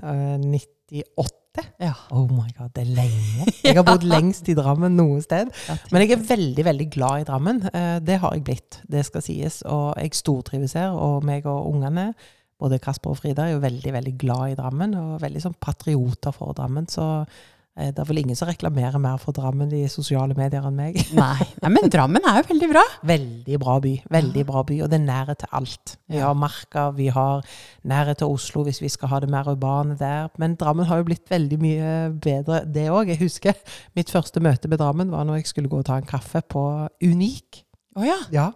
Uh, 1.20 1.68
ja. 1.84 1.92
Oh 2.08 2.24
my 2.32 2.48
god, 2.56 2.72
det 2.72 2.82
er 2.86 2.94
lenge. 3.02 3.44
Jeg 3.66 3.76
har 3.76 3.84
bodd 3.84 4.06
lengst 4.08 4.48
i 4.48 4.56
Drammen 4.56 4.96
noe 4.96 5.20
sted. 5.22 5.52
Men 5.92 6.06
jeg 6.06 6.16
er 6.16 6.24
veldig 6.30 6.64
veldig 6.70 6.88
glad 6.96 7.20
i 7.20 7.28
Drammen. 7.28 7.60
Det 8.00 8.16
har 8.24 8.32
jeg 8.32 8.46
blitt, 8.48 8.80
det 8.88 9.04
skal 9.04 9.22
sies. 9.28 9.60
Og 9.68 9.92
jeg 10.00 10.16
stortrives 10.16 10.72
her. 10.80 10.96
Og 10.96 11.20
meg 11.28 11.44
og 11.44 11.68
ungene 11.68 12.14
både 12.60 12.80
Kasper 12.82 13.14
og 13.14 13.18
Frida 13.20 13.48
er 13.48 13.56
jo 13.56 13.64
veldig 13.64 13.96
veldig 13.96 14.14
glad 14.20 14.52
i 14.52 14.58
Drammen, 14.58 14.94
og 14.98 15.18
veldig 15.24 15.42
sånn 15.42 15.58
patrioter 15.60 16.34
for 16.34 16.54
Drammen. 16.56 16.86
Så 16.90 17.04
eh, 17.24 17.90
det 17.90 17.98
er 17.98 18.06
vel 18.08 18.22
ingen 18.22 18.38
som 18.38 18.48
reklamerer 18.48 19.02
mer 19.02 19.18
for 19.22 19.34
Drammen 19.36 19.72
i 19.74 19.82
sosiale 19.90 20.36
medier 20.38 20.64
enn 20.68 20.78
meg. 20.78 21.00
Nei, 21.18 21.48
Nei 21.64 21.72
men 21.74 21.90
Drammen 21.92 22.24
er 22.30 22.38
jo 22.40 22.46
veldig 22.52 22.70
bra. 22.70 22.84
Veldig 23.14 23.58
bra 23.60 23.76
by. 23.82 23.94
Veldig 24.16 24.46
bra 24.48 24.62
by, 24.70 24.78
Og 24.86 24.92
det 24.92 25.00
er 25.00 25.04
nære 25.08 25.36
til 25.42 25.58
alt. 25.60 25.96
Vi 26.10 26.22
har 26.22 26.38
Marka, 26.38 26.86
vi 26.94 27.10
har 27.12 27.44
nære 27.90 28.16
til 28.22 28.38
Oslo 28.38 28.64
hvis 28.68 28.80
vi 28.84 28.92
skal 28.92 29.10
ha 29.12 29.20
det 29.24 29.32
mer 29.34 29.50
urbane 29.50 29.98
der. 30.00 30.30
Men 30.38 30.56
Drammen 30.60 30.88
har 30.90 31.02
jo 31.02 31.10
blitt 31.10 31.26
veldig 31.30 31.60
mye 31.60 31.92
bedre, 32.22 32.62
det 32.64 32.86
òg. 32.94 33.12
Jeg 33.12 33.22
husker 33.26 33.58
mitt 33.98 34.14
første 34.14 34.42
møte 34.44 34.70
med 34.70 34.82
Drammen 34.82 35.12
var 35.12 35.26
når 35.26 35.42
jeg 35.42 35.52
skulle 35.52 35.72
gå 35.72 35.82
og 35.82 35.88
ta 35.90 35.98
en 35.98 36.08
kaffe 36.08 36.44
på 36.46 36.64
Unik. 37.02 37.64
Oh, 37.94 38.02
ja. 38.02 38.16
ja. 38.34 38.48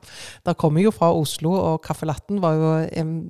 Da 0.42 0.54
kom 0.58 0.78
jeg 0.78 0.88
jo 0.88 0.92
fra 0.94 1.12
Oslo, 1.14 1.52
og 1.54 1.82
Caffè 1.84 2.08
Latten 2.08 2.40
var 2.42 2.56
jo 2.58 2.70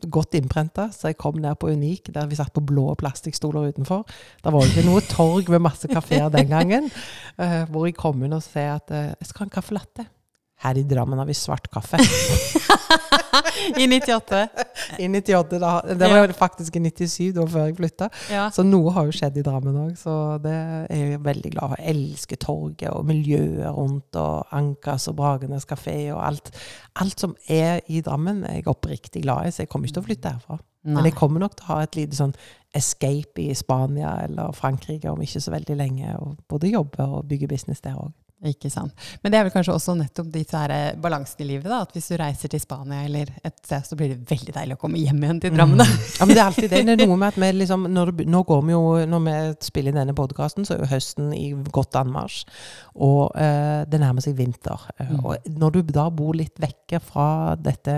godt 0.08 0.38
innprenta. 0.38 0.88
Så 0.94 1.10
jeg 1.10 1.18
kom 1.20 1.36
ned 1.42 1.58
på 1.60 1.68
Unik, 1.68 2.08
der 2.14 2.30
vi 2.30 2.38
satt 2.38 2.54
på 2.56 2.64
blå 2.64 2.94
plastikkstoler 3.00 3.68
utenfor. 3.74 4.06
Det 4.40 4.54
var 4.54 4.64
jo 4.64 4.72
ikke 4.72 4.86
noe 4.88 5.04
torg 5.04 5.52
med 5.52 5.66
masse 5.68 5.90
kafeer 5.90 6.32
den 6.32 6.48
gangen. 6.48 6.88
Uh, 7.36 7.64
hvor 7.72 7.88
jeg 7.88 7.98
kom 8.00 8.24
inn 8.24 8.36
og 8.36 8.44
sa 8.44 8.70
at 8.78 8.94
uh, 8.94 9.10
jeg 9.12 9.30
skal 9.30 9.44
ha 9.44 9.50
en 9.50 9.56
caffè 9.58 9.76
latte. 9.76 10.08
Her 10.64 10.80
i 10.80 10.88
Drammen 10.88 11.20
har 11.20 11.28
vi 11.28 11.36
svart 11.38 11.68
kaffe. 11.70 12.00
I 13.78 13.86
98. 13.86 14.42
I 14.98 15.08
98, 15.08 15.58
da. 15.62 15.72
Det 15.88 16.10
var 16.10 16.16
ja. 16.16 16.32
faktisk 16.36 16.76
i 16.76 16.82
97, 16.84 17.32
da 17.36 17.46
før 17.48 17.66
jeg 17.68 17.76
flytta. 17.78 18.08
Ja. 18.32 18.46
Så 18.54 18.64
noe 18.66 18.92
har 18.96 19.08
jo 19.08 19.14
skjedd 19.16 19.38
i 19.40 19.44
Drammen 19.46 19.76
òg, 19.84 19.92
så 20.00 20.14
det 20.42 20.54
er 20.54 21.02
jeg 21.14 21.22
veldig 21.26 21.52
glad 21.56 21.74
for. 21.74 21.82
Jeg 21.82 21.96
elsker 21.96 22.40
torget 22.42 22.88
og 22.92 23.08
miljøet 23.08 23.68
rundt, 23.76 24.18
og 24.18 24.54
Ankas 24.56 25.08
og 25.10 25.18
Bragenes 25.20 25.68
kafé 25.68 25.98
og 26.14 26.22
alt. 26.26 26.52
Alt 27.02 27.26
som 27.26 27.36
er 27.48 27.82
i 27.86 28.02
Drammen, 28.04 28.44
er 28.48 28.60
jeg 28.60 28.70
oppriktig 28.70 29.24
glad 29.26 29.48
i, 29.48 29.54
så 29.54 29.64
jeg 29.64 29.72
kommer 29.72 29.88
ikke 29.88 30.00
til 30.00 30.06
å 30.06 30.10
flytte 30.10 30.34
herfra. 30.36 30.60
Nei. 30.88 30.94
Men 30.94 31.10
jeg 31.10 31.18
kommer 31.18 31.42
nok 31.42 31.58
til 31.58 31.66
å 31.66 31.74
ha 31.74 31.82
et 31.84 31.98
lite 31.98 32.16
sånn 32.16 32.32
escape 32.76 33.42
i 33.42 33.54
Spania 33.56 34.14
eller 34.24 34.54
Frankrike 34.56 35.10
om 35.10 35.20
ikke 35.24 35.42
så 35.42 35.52
veldig 35.52 35.76
lenge, 35.76 36.14
og 36.20 36.38
både 36.48 36.70
jobbe 36.72 37.04
og 37.04 37.26
bygge 37.28 37.50
business 37.50 37.82
der 37.84 37.98
òg. 37.98 38.14
Ikke 38.46 38.70
sant. 38.70 38.94
Men 39.22 39.32
det 39.32 39.38
er 39.40 39.46
vel 39.48 39.50
kanskje 39.50 39.74
også 39.74 39.96
nettopp 39.98 40.28
de 40.30 40.44
eh, 40.46 40.92
balansen 41.02 41.42
i 41.42 41.48
livet. 41.48 41.66
da, 41.66 41.80
at 41.82 41.94
Hvis 41.96 42.06
du 42.12 42.16
reiser 42.20 42.52
til 42.52 42.60
Spania 42.62 43.00
eller 43.02 43.32
et 43.42 43.56
sted, 43.64 43.82
så 43.82 43.96
blir 43.98 44.12
det 44.12 44.30
veldig 44.30 44.54
deilig 44.54 44.76
å 44.76 44.80
komme 44.80 45.00
hjem 45.02 45.24
igjen 45.24 45.40
til 45.42 45.56
Drammen. 45.56 45.82
Mm. 45.82 45.96
Ja, 46.20 46.26
men 46.28 46.34
det 46.36 46.42
er 46.42 46.44
alltid 46.46 46.70
det. 46.70 46.82
Det 46.86 46.94
er 46.94 47.10
noe 47.10 47.18
med 47.24 47.32
at 47.32 47.40
vi 47.42 47.50
liksom, 47.56 47.88
når 47.90 48.12
Nå 48.28 48.42
går 48.46 48.62
vi 48.68 48.76
jo, 48.76 48.82
når 49.10 49.24
vi 49.26 49.34
spiller 49.66 49.90
inn 49.90 49.98
denne 50.02 50.14
podkasten, 50.18 50.66
så 50.68 50.76
er 50.76 50.84
jo 50.84 50.90
høsten 50.92 51.32
i 51.34 51.48
godt 51.74 51.98
anmarsj. 51.98 52.44
Og 52.94 53.34
eh, 53.40 53.82
det 53.90 54.02
nærmer 54.04 54.24
seg 54.24 54.38
vinter. 54.38 54.88
Eh, 54.98 55.06
Mm. 55.08 55.22
Og 55.24 55.46
når 55.56 55.72
du 55.72 55.78
da 55.94 56.02
bor 56.12 56.36
litt 56.36 56.58
vekke 56.60 56.98
fra 57.00 57.54
dette, 57.56 57.94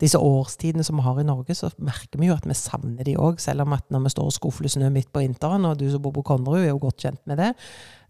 disse 0.00 0.18
årstidene 0.20 0.84
som 0.84 0.98
vi 1.00 1.06
har 1.06 1.20
i 1.22 1.24
Norge, 1.24 1.56
så 1.56 1.70
merker 1.80 2.20
vi 2.20 2.28
jo 2.28 2.36
at 2.36 2.44
vi 2.44 2.56
savner 2.58 3.06
de 3.06 3.14
òg. 3.16 3.40
Selv 3.40 3.64
om 3.64 3.72
at 3.72 3.86
når 3.88 4.04
vi 4.04 4.12
står 4.12 4.28
og 4.28 4.36
skufler 4.36 4.72
snø 4.72 4.90
midt 4.92 5.08
på 5.12 5.22
vinteren, 5.24 5.64
og 5.64 5.78
du 5.80 5.86
som 5.90 6.02
bor 6.04 6.12
på 6.18 6.26
Konnerud 6.30 6.60
er 6.60 6.68
jo 6.74 6.82
godt 6.82 7.06
kjent 7.06 7.22
med 7.30 7.40
det, 7.40 7.54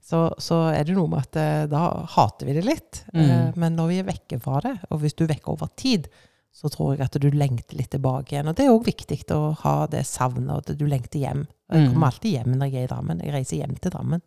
så, 0.02 0.24
så 0.40 0.62
er 0.74 0.84
det 0.88 0.96
noe 0.96 1.08
med 1.12 1.20
at 1.26 1.36
eh, 1.36 1.66
da 1.70 1.84
hater 2.16 2.46
vi 2.48 2.56
det 2.56 2.64
litt. 2.66 3.04
Mm. 3.14 3.20
Eh, 3.22 3.52
men 3.60 3.76
når 3.78 3.88
vi 3.92 3.98
er 4.00 4.08
vekke 4.10 4.40
fra 4.42 4.60
det, 4.64 4.76
og 4.90 5.00
hvis 5.04 5.14
du 5.14 5.24
er 5.26 5.34
vekke 5.36 5.52
over 5.52 5.68
tid, 5.76 6.08
så 6.50 6.66
tror 6.72 6.96
jeg 6.96 7.04
at 7.06 7.14
du 7.22 7.28
lengter 7.30 7.76
litt 7.78 7.92
tilbake 7.94 8.34
igjen. 8.34 8.48
Og 8.50 8.56
det 8.58 8.64
er 8.66 8.72
òg 8.74 8.82
viktig 8.88 9.20
å 9.36 9.52
ha 9.62 9.86
det 9.86 10.02
savnet, 10.08 10.50
og 10.50 10.64
at 10.64 10.78
du 10.80 10.86
lengter 10.90 11.20
hjem. 11.22 11.44
Jeg 11.70 11.84
Mm. 11.86 11.92
kommer 11.92 12.06
alltid 12.10 12.32
hjem 12.34 12.56
når 12.58 12.66
jeg 12.72 12.74
er 12.80 12.84
i 12.88 12.90
Drammen. 12.90 13.20
Jeg 13.22 13.32
reiser 13.36 13.56
hjem 13.60 13.76
til 13.78 13.92
Drammen. 13.94 14.22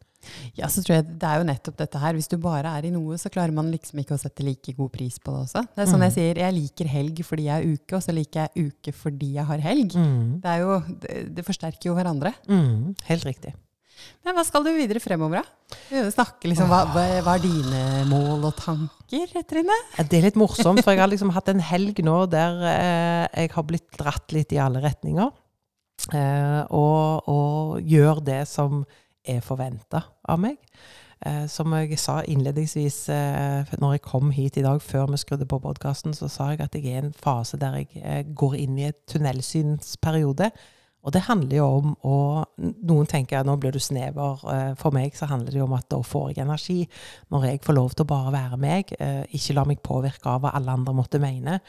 Ja, 0.55 0.67
så 0.71 0.79
tror 0.79 0.95
jeg 0.95 1.19
Det 1.19 1.27
er 1.27 1.41
jo 1.41 1.43
nettopp 1.49 1.75
dette 1.75 1.99
her. 1.99 2.13
Hvis 2.15 2.29
du 2.31 2.38
bare 2.39 2.63
er 2.79 2.86
i 2.88 2.91
noe, 2.95 3.17
så 3.19 3.27
klarer 3.29 3.51
man 3.51 3.67
liksom 3.73 3.99
ikke 3.99 4.15
å 4.15 4.21
sette 4.21 4.39
like 4.47 4.71
god 4.77 4.93
pris 4.93 5.17
på 5.19 5.33
det 5.36 5.41
også. 5.49 5.65
Det 5.75 5.83
er 5.83 5.91
sånn 5.91 5.99
Mm. 5.99 6.07
jeg 6.07 6.13
sier, 6.13 6.36
jeg 6.39 6.53
liker 6.53 6.88
helg 6.88 7.19
fordi 7.27 7.43
jeg 7.49 7.59
er 7.59 7.73
uke, 7.75 7.95
og 7.97 8.01
så 8.05 8.13
liker 8.15 8.47
jeg 8.55 8.71
uke 8.71 8.93
fordi 8.95 9.33
jeg 9.33 9.45
har 9.45 9.57
helg. 9.59 9.91
Mm. 9.99 10.39
Det, 10.39 10.45
er 10.53 10.59
jo, 10.63 10.79
det, 11.01 11.36
det 11.36 11.45
forsterker 11.45 11.89
jo 11.91 11.95
hverandre. 11.99 12.31
Mm. 12.47 12.95
Helt 13.03 13.25
riktig. 13.25 13.53
Men 14.23 14.37
hva 14.37 14.43
skal 14.47 14.63
du 14.63 14.71
videre 14.71 15.01
fremover, 15.03 15.43
da? 15.43 16.03
Snakke 16.13 16.47
liksom, 16.47 16.69
hva, 16.71 16.85
hva 16.93 17.35
er 17.35 17.43
dine 17.43 18.03
mål 18.07 18.45
og 18.47 18.55
tanker, 18.55 19.31
Trine? 19.49 19.75
Det 19.99 20.19
er 20.19 20.27
litt 20.29 20.39
morsomt, 20.39 20.79
for 20.83 20.95
jeg 20.95 21.01
har 21.03 21.11
liksom 21.11 21.33
hatt 21.35 21.51
en 21.51 21.63
helg 21.63 21.99
nå 22.05 22.17
der 22.31 22.59
eh, 22.69 23.43
jeg 23.43 23.53
har 23.55 23.65
blitt 23.67 23.89
dratt 23.99 24.35
litt 24.35 24.55
i 24.55 24.61
alle 24.63 24.83
retninger. 24.83 25.31
Eh, 26.15 26.61
og, 26.75 27.29
og 27.31 27.87
gjør 27.87 28.23
det 28.23 28.43
som 28.49 28.83
er 29.27 29.43
forventa 29.43 30.05
av 30.23 30.39
meg. 30.43 30.59
Eh, 31.23 31.43
som 31.51 31.75
jeg 31.75 31.99
sa 31.99 32.21
innledningsvis 32.23 33.01
når 33.79 33.97
jeg 33.97 34.05
kom 34.07 34.31
hit 34.35 34.59
i 34.59 34.65
dag, 34.65 34.79
før 34.83 35.11
vi 35.11 35.19
skrudde 35.19 35.49
på 35.51 35.59
podkasten, 35.63 36.15
så 36.15 36.31
sa 36.31 36.53
jeg 36.53 36.63
at 36.63 36.79
jeg 36.79 36.87
er 36.87 37.01
i 37.01 37.03
en 37.09 37.17
fase 37.17 37.59
der 37.59 37.81
jeg 37.83 38.31
går 38.39 38.55
inn 38.61 38.79
i 38.79 38.87
et 38.91 39.03
tunnelsynsperiode. 39.11 40.53
Og 41.03 41.11
det 41.11 41.25
handler 41.27 41.57
jo 41.57 41.65
om 41.81 41.93
å 42.07 42.17
Noen 42.87 43.07
tenker 43.11 43.41
at 43.41 43.47
nå 43.47 43.57
blir 43.59 43.75
du 43.75 43.79
snever. 43.83 44.43
Eh, 44.53 44.73
For 44.79 44.95
meg 44.95 45.15
så 45.17 45.27
handler 45.27 45.51
det 45.51 45.59
jo 45.59 45.65
om 45.67 45.75
at 45.75 45.89
da 45.91 45.99
får 46.01 46.29
jeg 46.31 46.43
energi. 46.45 46.77
Når 47.31 47.47
jeg 47.49 47.63
får 47.65 47.75
lov 47.75 47.89
til 47.95 48.05
å 48.05 48.11
bare 48.13 48.31
være 48.31 48.59
meg, 48.61 48.93
eh, 48.99 49.23
ikke 49.35 49.55
la 49.57 49.65
meg 49.67 49.81
påvirke 49.83 50.31
av 50.31 50.41
hva 50.45 50.53
alle 50.55 50.71
andre 50.71 50.93
måtte 50.95 51.19
mene, 51.19 51.59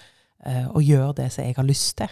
eh, 0.46 0.66
og 0.68 0.82
gjøre 0.82 1.14
det 1.16 1.32
som 1.32 1.44
jeg 1.44 1.56
har 1.56 1.64
lyst 1.66 1.96
til. 1.96 2.08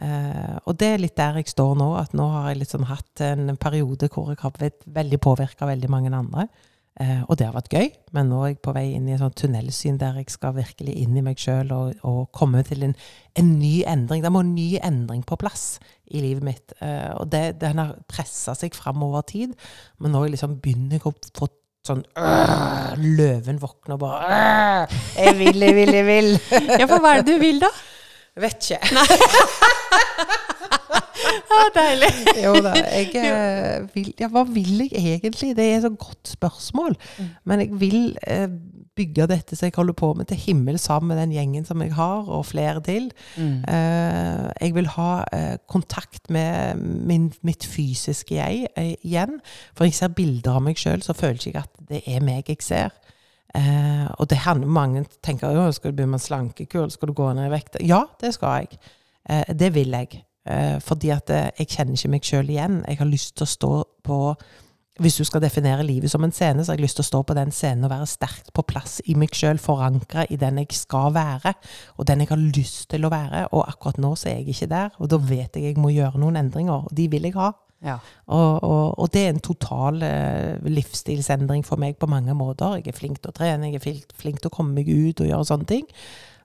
Eh, 0.00 0.58
og 0.66 0.78
det 0.78 0.88
er 0.94 0.98
litt 1.02 1.16
der 1.16 1.34
jeg 1.40 1.52
står 1.52 1.74
nå. 1.76 1.90
at 2.00 2.14
Nå 2.14 2.30
har 2.32 2.48
jeg 2.52 2.62
liksom 2.62 2.84
hatt 2.88 3.20
en 3.20 3.56
periode 3.56 4.08
hvor 4.08 4.28
jeg 4.32 4.38
har 4.40 4.50
blitt 4.56 4.84
veldig 4.86 5.20
påvirka 5.20 5.62
av 5.66 5.68
veldig 5.74 5.90
mange 5.90 6.14
andre. 6.14 6.48
Og 7.26 7.34
det 7.36 7.46
har 7.48 7.56
vært 7.56 7.72
gøy, 7.74 7.88
men 8.14 8.28
nå 8.30 8.36
er 8.44 8.48
jeg 8.52 8.60
på 8.62 8.72
vei 8.72 8.92
inn 8.94 9.08
i 9.08 9.14
et 9.16 9.18
sånt 9.18 9.34
tunnelsyn 9.34 9.96
der 9.98 10.14
jeg 10.20 10.30
skal 10.30 10.52
virkelig 10.54 10.94
inn 11.02 11.16
i 11.18 11.24
meg 11.26 11.40
sjøl 11.42 11.72
og, 11.74 11.96
og 12.06 12.28
komme 12.30 12.62
til 12.62 12.84
en, 12.86 12.94
en 13.34 13.48
ny 13.58 13.82
endring. 13.82 14.22
Det 14.22 14.30
må 14.30 14.44
en 14.44 14.54
ny 14.54 14.78
endring 14.78 15.24
på 15.26 15.34
plass 15.36 15.80
i 16.12 16.22
livet 16.22 16.44
mitt. 16.46 16.74
Eh, 16.84 17.12
og 17.16 17.28
det, 17.32 17.60
den 17.62 17.80
har 17.80 17.94
pressa 18.10 18.54
seg 18.58 18.76
fram 18.76 19.02
over 19.06 19.24
tid, 19.28 19.54
men 19.98 20.14
nå 20.14 20.26
liksom 20.32 20.58
begynner 20.62 20.98
jeg 20.98 21.06
å 21.08 21.14
få 21.38 21.50
sånn 21.84 22.00
øh, 22.16 22.94
Løven 22.96 23.58
våkner 23.60 23.98
bare 24.00 24.20
øh, 24.32 24.94
Jeg 25.20 25.34
vil, 25.36 25.58
jeg 25.66 25.76
vil, 25.76 25.92
jeg 25.98 26.06
vil. 26.08 26.30
Ja, 26.80 26.86
for 26.88 27.02
hva 27.04 27.18
er 27.18 27.24
det 27.24 27.34
du 27.34 27.42
vil, 27.42 27.60
da? 27.60 27.68
Vet 28.40 28.70
ikke. 28.70 28.80
Ah, 31.54 31.68
deilig. 31.74 32.08
Jo 32.42 32.52
da. 32.62 32.72
Jeg, 32.74 33.10
eh, 33.16 33.84
vil, 33.94 34.10
ja, 34.20 34.28
hva 34.32 34.42
vil 34.48 34.84
jeg 34.84 35.18
egentlig? 35.18 35.54
Det 35.56 35.64
er 35.64 35.76
et 35.78 35.84
så 35.86 35.90
godt 35.90 36.28
spørsmål. 36.28 36.96
Mm. 37.18 37.28
Men 37.44 37.62
jeg 37.62 37.80
vil 37.80 38.00
eh, 38.26 38.48
bygge 38.96 39.26
dette 39.30 39.56
som 39.56 39.68
jeg 39.68 39.76
holder 39.76 39.96
på 39.98 40.12
med, 40.14 40.28
til 40.30 40.40
himmel 40.40 40.78
sammen 40.78 41.12
med 41.12 41.20
den 41.22 41.34
gjengen 41.34 41.64
som 41.66 41.82
jeg 41.82 41.94
har, 41.94 42.28
og 42.30 42.46
flere 42.46 42.82
til. 42.84 43.10
Eh, 43.38 44.50
jeg 44.60 44.74
vil 44.74 44.90
ha 44.96 45.10
eh, 45.34 45.56
kontakt 45.68 46.30
med 46.30 46.76
min, 46.80 47.32
mitt 47.42 47.66
fysiske 47.66 48.34
jeg 48.38 48.66
eh, 48.76 48.94
igjen. 49.02 49.40
For 49.74 49.88
jeg 49.88 49.98
ser 49.98 50.14
bilder 50.14 50.58
av 50.58 50.66
meg 50.66 50.80
sjøl, 50.80 51.02
så 51.02 51.16
føler 51.16 51.40
ikke 51.40 51.54
jeg 51.54 51.64
at 51.64 51.88
det 51.90 52.02
er 52.06 52.24
meg 52.24 52.50
jeg 52.50 52.62
ser. 52.64 52.94
Eh, 53.54 54.06
og 54.18 54.28
det 54.30 54.42
handler 54.42 54.66
mange 54.66 55.04
tenker 55.22 55.54
jo, 55.54 55.70
skal 55.72 55.92
du 55.92 56.00
begynne 56.00 56.16
med 56.16 56.22
slankekur, 56.24 56.88
skal 56.90 57.10
du 57.10 57.14
gå 57.14 57.32
ned 57.36 57.46
i 57.46 57.54
vekt? 57.54 57.78
Ja, 57.86 58.04
det 58.20 58.34
skal 58.34 58.64
jeg. 58.64 58.78
Eh, 59.30 59.54
det 59.54 59.74
vil 59.74 59.94
jeg. 59.94 60.24
Eh, 60.44 60.76
fordi 60.80 61.08
at 61.14 61.30
eh, 61.30 61.48
jeg 61.58 61.70
kjenner 61.72 61.96
ikke 61.96 62.12
meg 62.12 62.26
sjøl 62.28 62.50
igjen. 62.52 62.82
Jeg 62.88 63.00
har 63.00 63.08
lyst 63.08 63.36
til 63.38 63.46
å 63.46 63.54
stå 63.54 63.72
på 64.04 64.18
Hvis 65.02 65.16
du 65.18 65.24
skal 65.26 65.42
definere 65.42 65.82
livet 65.82 66.06
som 66.06 66.22
en 66.22 66.30
scene, 66.30 66.62
så 66.62 66.70
har 66.70 66.76
jeg 66.78 66.84
lyst 66.84 66.94
til 67.00 67.02
å 67.02 67.08
stå 67.08 67.20
på 67.26 67.34
den 67.34 67.50
scenen 67.50 67.82
og 67.82 67.90
være 67.90 68.06
sterkt 68.06 68.52
på 68.54 68.62
plass 68.62 69.00
i 69.10 69.16
meg 69.18 69.34
sjøl, 69.34 69.58
forankra 69.58 70.22
i 70.30 70.36
den 70.38 70.60
jeg 70.60 70.76
skal 70.78 71.10
være, 71.16 71.50
og 71.98 72.06
den 72.06 72.22
jeg 72.22 72.30
har 72.30 72.38
lyst 72.38 72.84
til 72.92 73.02
å 73.02 73.10
være. 73.10 73.40
Og 73.50 73.64
akkurat 73.66 73.98
nå 73.98 74.12
så 74.14 74.28
er 74.30 74.36
jeg 74.36 74.54
ikke 74.54 74.68
der, 74.70 74.94
og 75.02 75.10
da 75.10 75.18
vet 75.18 75.58
jeg 75.58 75.64
jeg 75.64 75.82
må 75.82 75.90
gjøre 75.90 76.22
noen 76.22 76.38
endringer, 76.38 76.86
og 76.86 76.94
de 76.94 77.08
vil 77.10 77.26
jeg 77.26 77.34
ha. 77.34 77.50
Ja. 77.84 77.98
Og, 78.32 78.64
og, 78.64 78.84
og 78.98 79.10
det 79.14 79.24
er 79.24 79.34
en 79.34 79.42
total 79.44 80.02
eh, 80.06 80.68
livsstilsendring 80.68 81.64
for 81.66 81.80
meg 81.80 81.98
på 82.00 82.08
mange 82.10 82.36
måter. 82.36 82.78
Jeg 82.80 82.94
er 82.94 83.00
flink 83.00 83.20
til 83.20 83.32
å 83.32 83.36
trene, 83.36 83.68
jeg 83.68 83.80
er 83.80 83.84
flink, 83.84 84.14
flink 84.18 84.40
til 84.40 84.52
å 84.52 84.56
komme 84.56 84.78
meg 84.78 84.88
ut 84.88 85.20
og 85.20 85.28
gjøre 85.28 85.50
sånne 85.50 85.68
ting. 85.68 85.90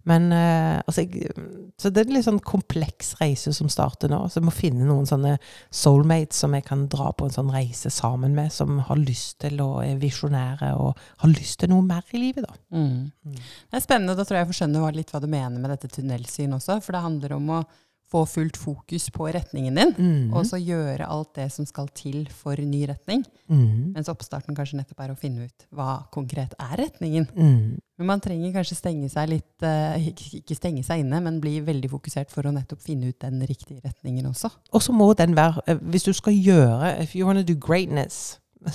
Men 0.08 0.32
eh, 0.32 0.80
altså 0.88 1.04
jeg, 1.04 1.32
Så 1.78 1.92
det 1.92 2.02
er 2.02 2.10
en 2.10 2.16
litt 2.16 2.26
sånn 2.26 2.40
kompleks 2.44 3.12
reise 3.20 3.52
som 3.56 3.70
starter 3.72 4.12
nå. 4.12 4.22
Så 4.28 4.40
jeg 4.40 4.48
må 4.48 4.54
finne 4.56 4.88
noen 4.88 5.08
sånne 5.10 5.36
soulmates 5.76 6.40
som 6.44 6.56
jeg 6.56 6.66
kan 6.68 6.88
dra 6.92 7.12
på 7.16 7.28
en 7.28 7.36
sånn 7.36 7.52
reise 7.54 7.92
sammen 7.94 8.36
med, 8.38 8.54
som 8.56 8.80
har 8.88 9.00
lyst 9.00 9.40
til 9.44 9.60
å 9.64 9.70
er 9.84 10.00
visjonære 10.02 10.72
og 10.80 11.04
har 11.24 11.34
lyst 11.34 11.60
til 11.62 11.74
noe 11.74 11.86
mer 11.86 12.04
i 12.16 12.24
livet, 12.24 12.48
da. 12.48 12.56
Mm. 12.76 13.36
Det 13.36 13.80
er 13.80 13.86
spennende. 13.86 14.18
Da 14.18 14.26
tror 14.26 14.40
jeg 14.40 14.48
jeg 14.48 14.52
får 14.54 14.62
skjønne 14.64 14.96
litt 14.96 15.14
hva 15.14 15.24
du 15.24 15.30
mener 15.30 15.60
med 15.60 15.72
dette 15.76 15.92
tunnelsyn 15.94 16.58
også. 16.58 16.80
For 16.84 16.96
det 16.96 17.06
handler 17.06 17.38
om 17.38 17.54
å 17.60 17.62
få 18.10 18.24
fullt 18.26 18.58
fokus 18.58 19.10
på 19.14 19.28
retningen 19.34 19.76
din, 19.78 19.92
Mm. 20.00 20.34
og 20.34 20.46
så 20.46 20.58
gjøre 20.58 21.06
alt 21.08 21.34
det 21.36 21.52
som 21.54 21.66
skal 21.66 21.88
til 21.94 22.28
for 22.34 22.56
ny 22.58 22.86
retning. 22.90 23.24
Mm. 23.50 23.94
Mens 23.94 24.10
oppstarten 24.10 24.56
kanskje 24.58 24.80
nettopp 24.80 25.04
er 25.06 25.14
å 25.14 25.18
finne 25.18 25.46
ut 25.46 25.66
hva 25.72 26.08
konkret 26.12 26.56
er 26.60 26.76
retningen. 26.78 27.28
Mm. 27.36 27.78
Men 28.00 28.08
man 28.08 28.20
trenger 28.24 28.54
kanskje 28.56 28.80
stenge 28.80 29.10
seg 29.12 29.30
litt, 29.30 29.62
eh, 29.62 30.10
ikke 30.40 30.56
stenge 30.58 30.84
seg 30.88 31.04
inne, 31.04 31.22
men 31.22 31.40
bli 31.42 31.60
veldig 31.62 31.90
fokusert 31.92 32.32
for 32.32 32.44
å 32.44 32.54
nettopp 32.56 32.82
finne 32.82 33.10
ut 33.10 33.20
den 33.20 33.42
riktige 33.46 33.82
retningen 33.84 34.26
også. 34.26 34.50
Og 34.74 34.82
så 34.82 34.94
må 34.96 35.14
den 35.16 35.36
være 35.36 35.62
eh, 35.68 35.76
Hvis 35.76 36.04
du 36.08 36.14
skal 36.14 36.34
gjøre 36.34 37.02
If 37.02 37.16
you 37.16 37.26
want 37.26 37.38
to 37.38 37.44
do 37.44 37.56
greatness 37.60 38.40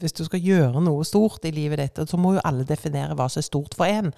Hvis 0.00 0.12
du 0.12 0.24
skal 0.24 0.40
gjøre 0.44 0.80
noe 0.84 1.04
stort 1.08 1.44
i 1.48 1.52
livet 1.54 1.78
ditt, 1.78 2.08
så 2.08 2.18
må 2.20 2.34
jo 2.34 2.42
alle 2.44 2.64
definere 2.68 3.14
hva 3.16 3.28
som 3.32 3.40
er 3.40 3.46
stort 3.46 3.74
for 3.78 3.86
en. 3.88 4.10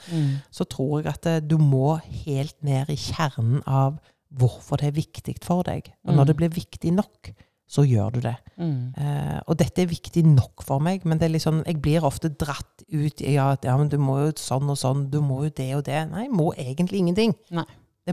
Så 0.51 0.65
tror 0.67 1.03
jeg 1.03 1.13
at 1.13 1.27
eh, 1.31 1.41
du 1.41 1.57
må 1.59 1.99
helt 2.25 2.57
ned 2.67 2.91
i 2.91 2.97
kjernen 2.99 3.61
av 3.67 4.01
hvorfor 4.37 4.77
det 4.81 4.89
er 4.89 4.97
viktig 5.01 5.37
for 5.43 5.63
deg. 5.63 5.93
Og 6.07 6.15
når 6.15 6.25
Mm. 6.25 6.27
det 6.27 6.37
blir 6.37 6.49
viktig 6.51 6.93
nok, 6.93 7.33
så 7.67 7.83
gjør 7.89 8.13
du 8.13 8.21
det. 8.21 8.37
Eh, 8.59 9.41
og 9.49 9.57
dette 9.57 9.83
er 9.83 9.87
viktig 9.87 10.25
nok 10.25 10.63
for 10.63 10.79
meg, 10.81 11.05
men 11.05 11.19
er 11.23 11.39
sånn, 11.41 11.65
jeg 11.67 11.81
blir 11.83 12.03
ofte 12.05 12.29
dratt 12.29 12.83
ut 12.93 13.21
i 13.23 13.33
ja, 13.35 13.53
at 13.53 13.65
ja, 13.65 13.77
men 13.77 13.89
du 13.89 13.97
må 13.99 14.19
jo 14.27 14.33
sånn 14.33 14.69
og 14.71 14.77
sånn, 14.77 15.09
du 15.11 15.21
må 15.21 15.45
jo 15.45 15.51
det 15.51 15.75
og 15.75 15.85
det. 15.85 16.11
Nei, 16.11 16.29
må 16.29 16.53
egentlig 16.57 16.99
ingenting. 17.01 17.35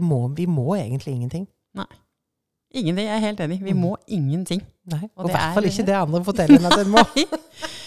Må, 0.00 0.34
vi 0.34 0.46
må 0.46 0.72
egentlig 0.78 1.14
ingenting. 1.14 1.46
Nei. 1.74 1.84
Ingenting, 2.74 3.04
jeg 3.06 3.16
er 3.16 3.26
helt 3.26 3.40
enig. 3.40 3.60
Vi 3.62 3.72
Mm. 3.74 3.80
må 3.82 3.96
ingenting. 4.08 4.62
Nei, 4.86 5.02
Og 5.16 5.24
og 5.24 5.28
i 5.28 5.32
hvert 5.32 5.50
er- 5.50 5.54
fall 5.54 5.64
ikke 5.64 5.84
det 5.86 5.94
andre 5.94 6.24
forteller 6.24 6.56
en 6.58 6.64
at 6.72 6.78
en 6.80 6.90
må. 6.90 7.04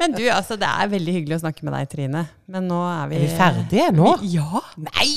Men 0.00 0.14
du, 0.16 0.22
altså, 0.32 0.56
det 0.60 0.68
er 0.68 0.90
veldig 0.90 1.14
hyggelig 1.18 1.38
å 1.38 1.42
snakke 1.44 1.66
med 1.66 1.74
deg, 1.76 1.88
Trine. 1.92 2.22
Men 2.50 2.66
nå 2.70 2.78
er 2.88 3.10
vi 3.10 3.18
Er 3.18 3.24
vi 3.24 3.30
ferdige 3.38 3.88
nå? 3.94 4.12
Ja! 4.32 4.62
Nei! 4.88 5.08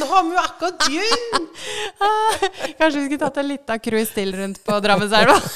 Nå 0.00 0.08
har 0.10 0.26
vi 0.26 0.36
jo 0.36 0.42
akkurat 0.42 0.86
begynt! 0.86 1.64
Kanskje 2.78 2.94
vi 2.98 3.04
skulle 3.06 3.22
tatt 3.24 3.40
en 3.42 3.50
liten 3.50 3.82
cruise 3.84 4.14
til 4.16 4.34
rundt 4.36 4.62
på 4.66 4.80
Drammenselva? 4.84 5.38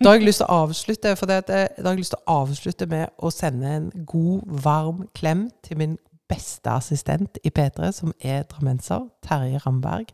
Da 0.00 0.10
har 0.10 0.18
jeg 0.18 0.26
lyst 0.26 0.40
til 0.42 0.50
å 0.50 0.56
avslutte, 0.64 1.12
for 1.16 1.30
det, 1.30 1.36
eh, 1.54 1.68
da 1.78 1.86
har 1.86 1.94
jeg 1.94 2.02
lyst 2.02 2.12
til 2.16 2.24
å 2.24 2.34
avslutte 2.42 2.88
med 2.90 3.12
å 3.14 3.30
sende 3.30 3.70
en 3.76 3.84
god, 4.10 4.42
varm 4.64 5.04
klem 5.14 5.46
til 5.64 5.78
min 5.78 5.94
beste 6.28 6.72
assistent 6.72 7.38
i 7.46 7.52
P3, 7.54 7.92
som 7.94 8.10
er 8.18 8.42
drammenser, 8.50 9.06
Terje 9.24 9.60
Ramberg. 9.62 10.10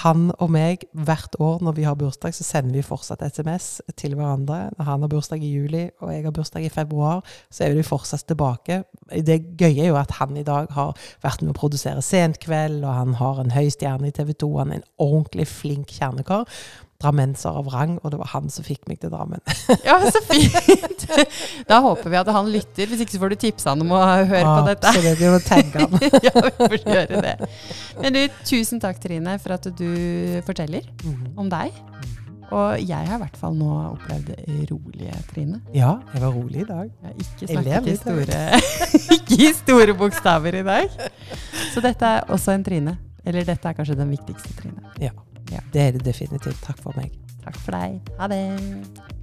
Han 0.00 0.30
og 0.40 0.48
meg, 0.54 0.86
hvert 0.96 1.36
år 1.42 1.60
når 1.64 1.74
vi 1.76 1.84
har 1.84 1.96
bursdag, 2.00 2.32
så 2.32 2.46
sender 2.46 2.78
vi 2.78 2.84
fortsatt 2.86 3.22
SMS 3.26 3.66
til 4.00 4.14
hverandre. 4.16 4.70
Når 4.78 4.88
han 4.88 5.04
har 5.04 5.10
bursdag 5.12 5.44
i 5.44 5.50
juli, 5.52 5.82
og 6.00 6.14
jeg 6.14 6.24
har 6.24 6.32
bursdag 6.32 6.64
i 6.64 6.72
februar, 6.72 7.20
så 7.52 7.66
er 7.66 7.76
vi 7.76 7.84
fortsatt 7.84 8.24
tilbake. 8.30 8.82
Det 9.12 9.38
gøye 9.60 9.84
er 9.84 9.90
jo 9.90 9.98
at 10.00 10.16
han 10.16 10.36
i 10.40 10.46
dag 10.46 10.70
har 10.72 10.96
vært 11.24 11.44
med 11.44 11.52
å 11.52 11.58
produsere 11.58 12.04
Senkveld, 12.04 12.80
og 12.86 12.96
han 13.02 13.18
har 13.20 13.42
en 13.42 13.52
høy 13.52 13.68
stjerne 13.74 14.08
i 14.08 14.16
TV 14.16 14.32
2. 14.32 14.50
Han 14.62 14.72
er 14.72 14.80
en 14.80 14.88
ordentlig 15.02 15.48
flink 15.50 15.92
kjernekar. 15.98 16.48
Drammenser 17.02 17.50
av 17.58 17.68
rang, 17.74 17.96
og 18.02 18.12
det 18.14 18.18
var 18.22 18.30
han 18.32 18.48
som 18.52 18.64
fikk 18.64 18.86
meg 18.88 19.00
til 19.02 19.10
Drammen. 19.12 19.42
Ja, 19.88 19.98
så 20.06 20.22
fint! 20.28 21.06
Da 21.68 21.80
håper 21.84 22.08
vi 22.12 22.18
at 22.20 22.30
han 22.32 22.48
lytter. 22.52 22.86
Hvis 22.88 23.02
ikke 23.04 23.16
så 23.16 23.20
får 23.22 23.34
du 23.34 23.38
tipse 23.42 23.68
han 23.68 23.82
om 23.84 23.92
å 23.92 24.00
høre 24.00 24.42
på 24.46 24.62
dette. 24.70 24.88
Absolutt, 24.92 25.18
vi 25.20 25.30
må 25.34 25.40
tagge 25.44 25.82
han. 25.82 25.98
ja, 26.26 26.32
vi 26.38 26.52
får 26.58 26.78
gjøre 26.86 27.22
det. 27.26 27.34
Men 28.00 28.16
du, 28.16 28.22
tusen 28.48 28.80
takk, 28.82 29.00
Trine, 29.02 29.36
for 29.42 29.58
at 29.58 29.68
du 29.78 29.88
forteller 30.46 30.86
Mhm. 31.02 31.32
om 31.42 31.48
deg. 31.52 31.74
Og 32.52 32.82
jeg 32.84 33.06
har 33.08 33.16
i 33.16 33.20
hvert 33.22 33.36
fall 33.40 33.54
nå 33.56 33.68
opplevd 33.94 34.34
rolige 34.68 35.14
Trine. 35.30 35.62
Ja, 35.72 35.94
jeg 36.12 36.20
var 36.20 36.34
rolig 36.36 36.60
i 36.60 36.68
dag. 36.68 36.90
Jeg 36.90 37.08
har 37.08 37.22
ikke 37.24 37.48
snakket 37.48 37.88
i 37.88 37.94
store, 37.96 38.42
ikke 39.16 39.38
i 39.40 39.52
store 39.56 39.94
bokstaver 39.96 40.58
i 40.60 40.64
dag. 40.66 40.98
Så 41.72 41.80
dette 41.84 42.04
er 42.18 42.28
også 42.28 42.52
en 42.52 42.66
Trine. 42.66 42.98
Eller 43.24 43.46
dette 43.48 43.70
er 43.70 43.76
kanskje 43.78 43.96
den 43.96 44.10
viktigste 44.12 44.52
Trine. 44.58 44.84
Det 45.72 45.82
er 45.86 45.96
det 45.96 46.04
definitivt. 46.04 46.60
Takk 46.64 46.80
for 46.82 46.96
meg. 46.98 47.12
Takk 47.44 47.58
for 47.64 47.76
deg. 47.76 48.14
Ha 48.18 48.30
det. 48.32 49.21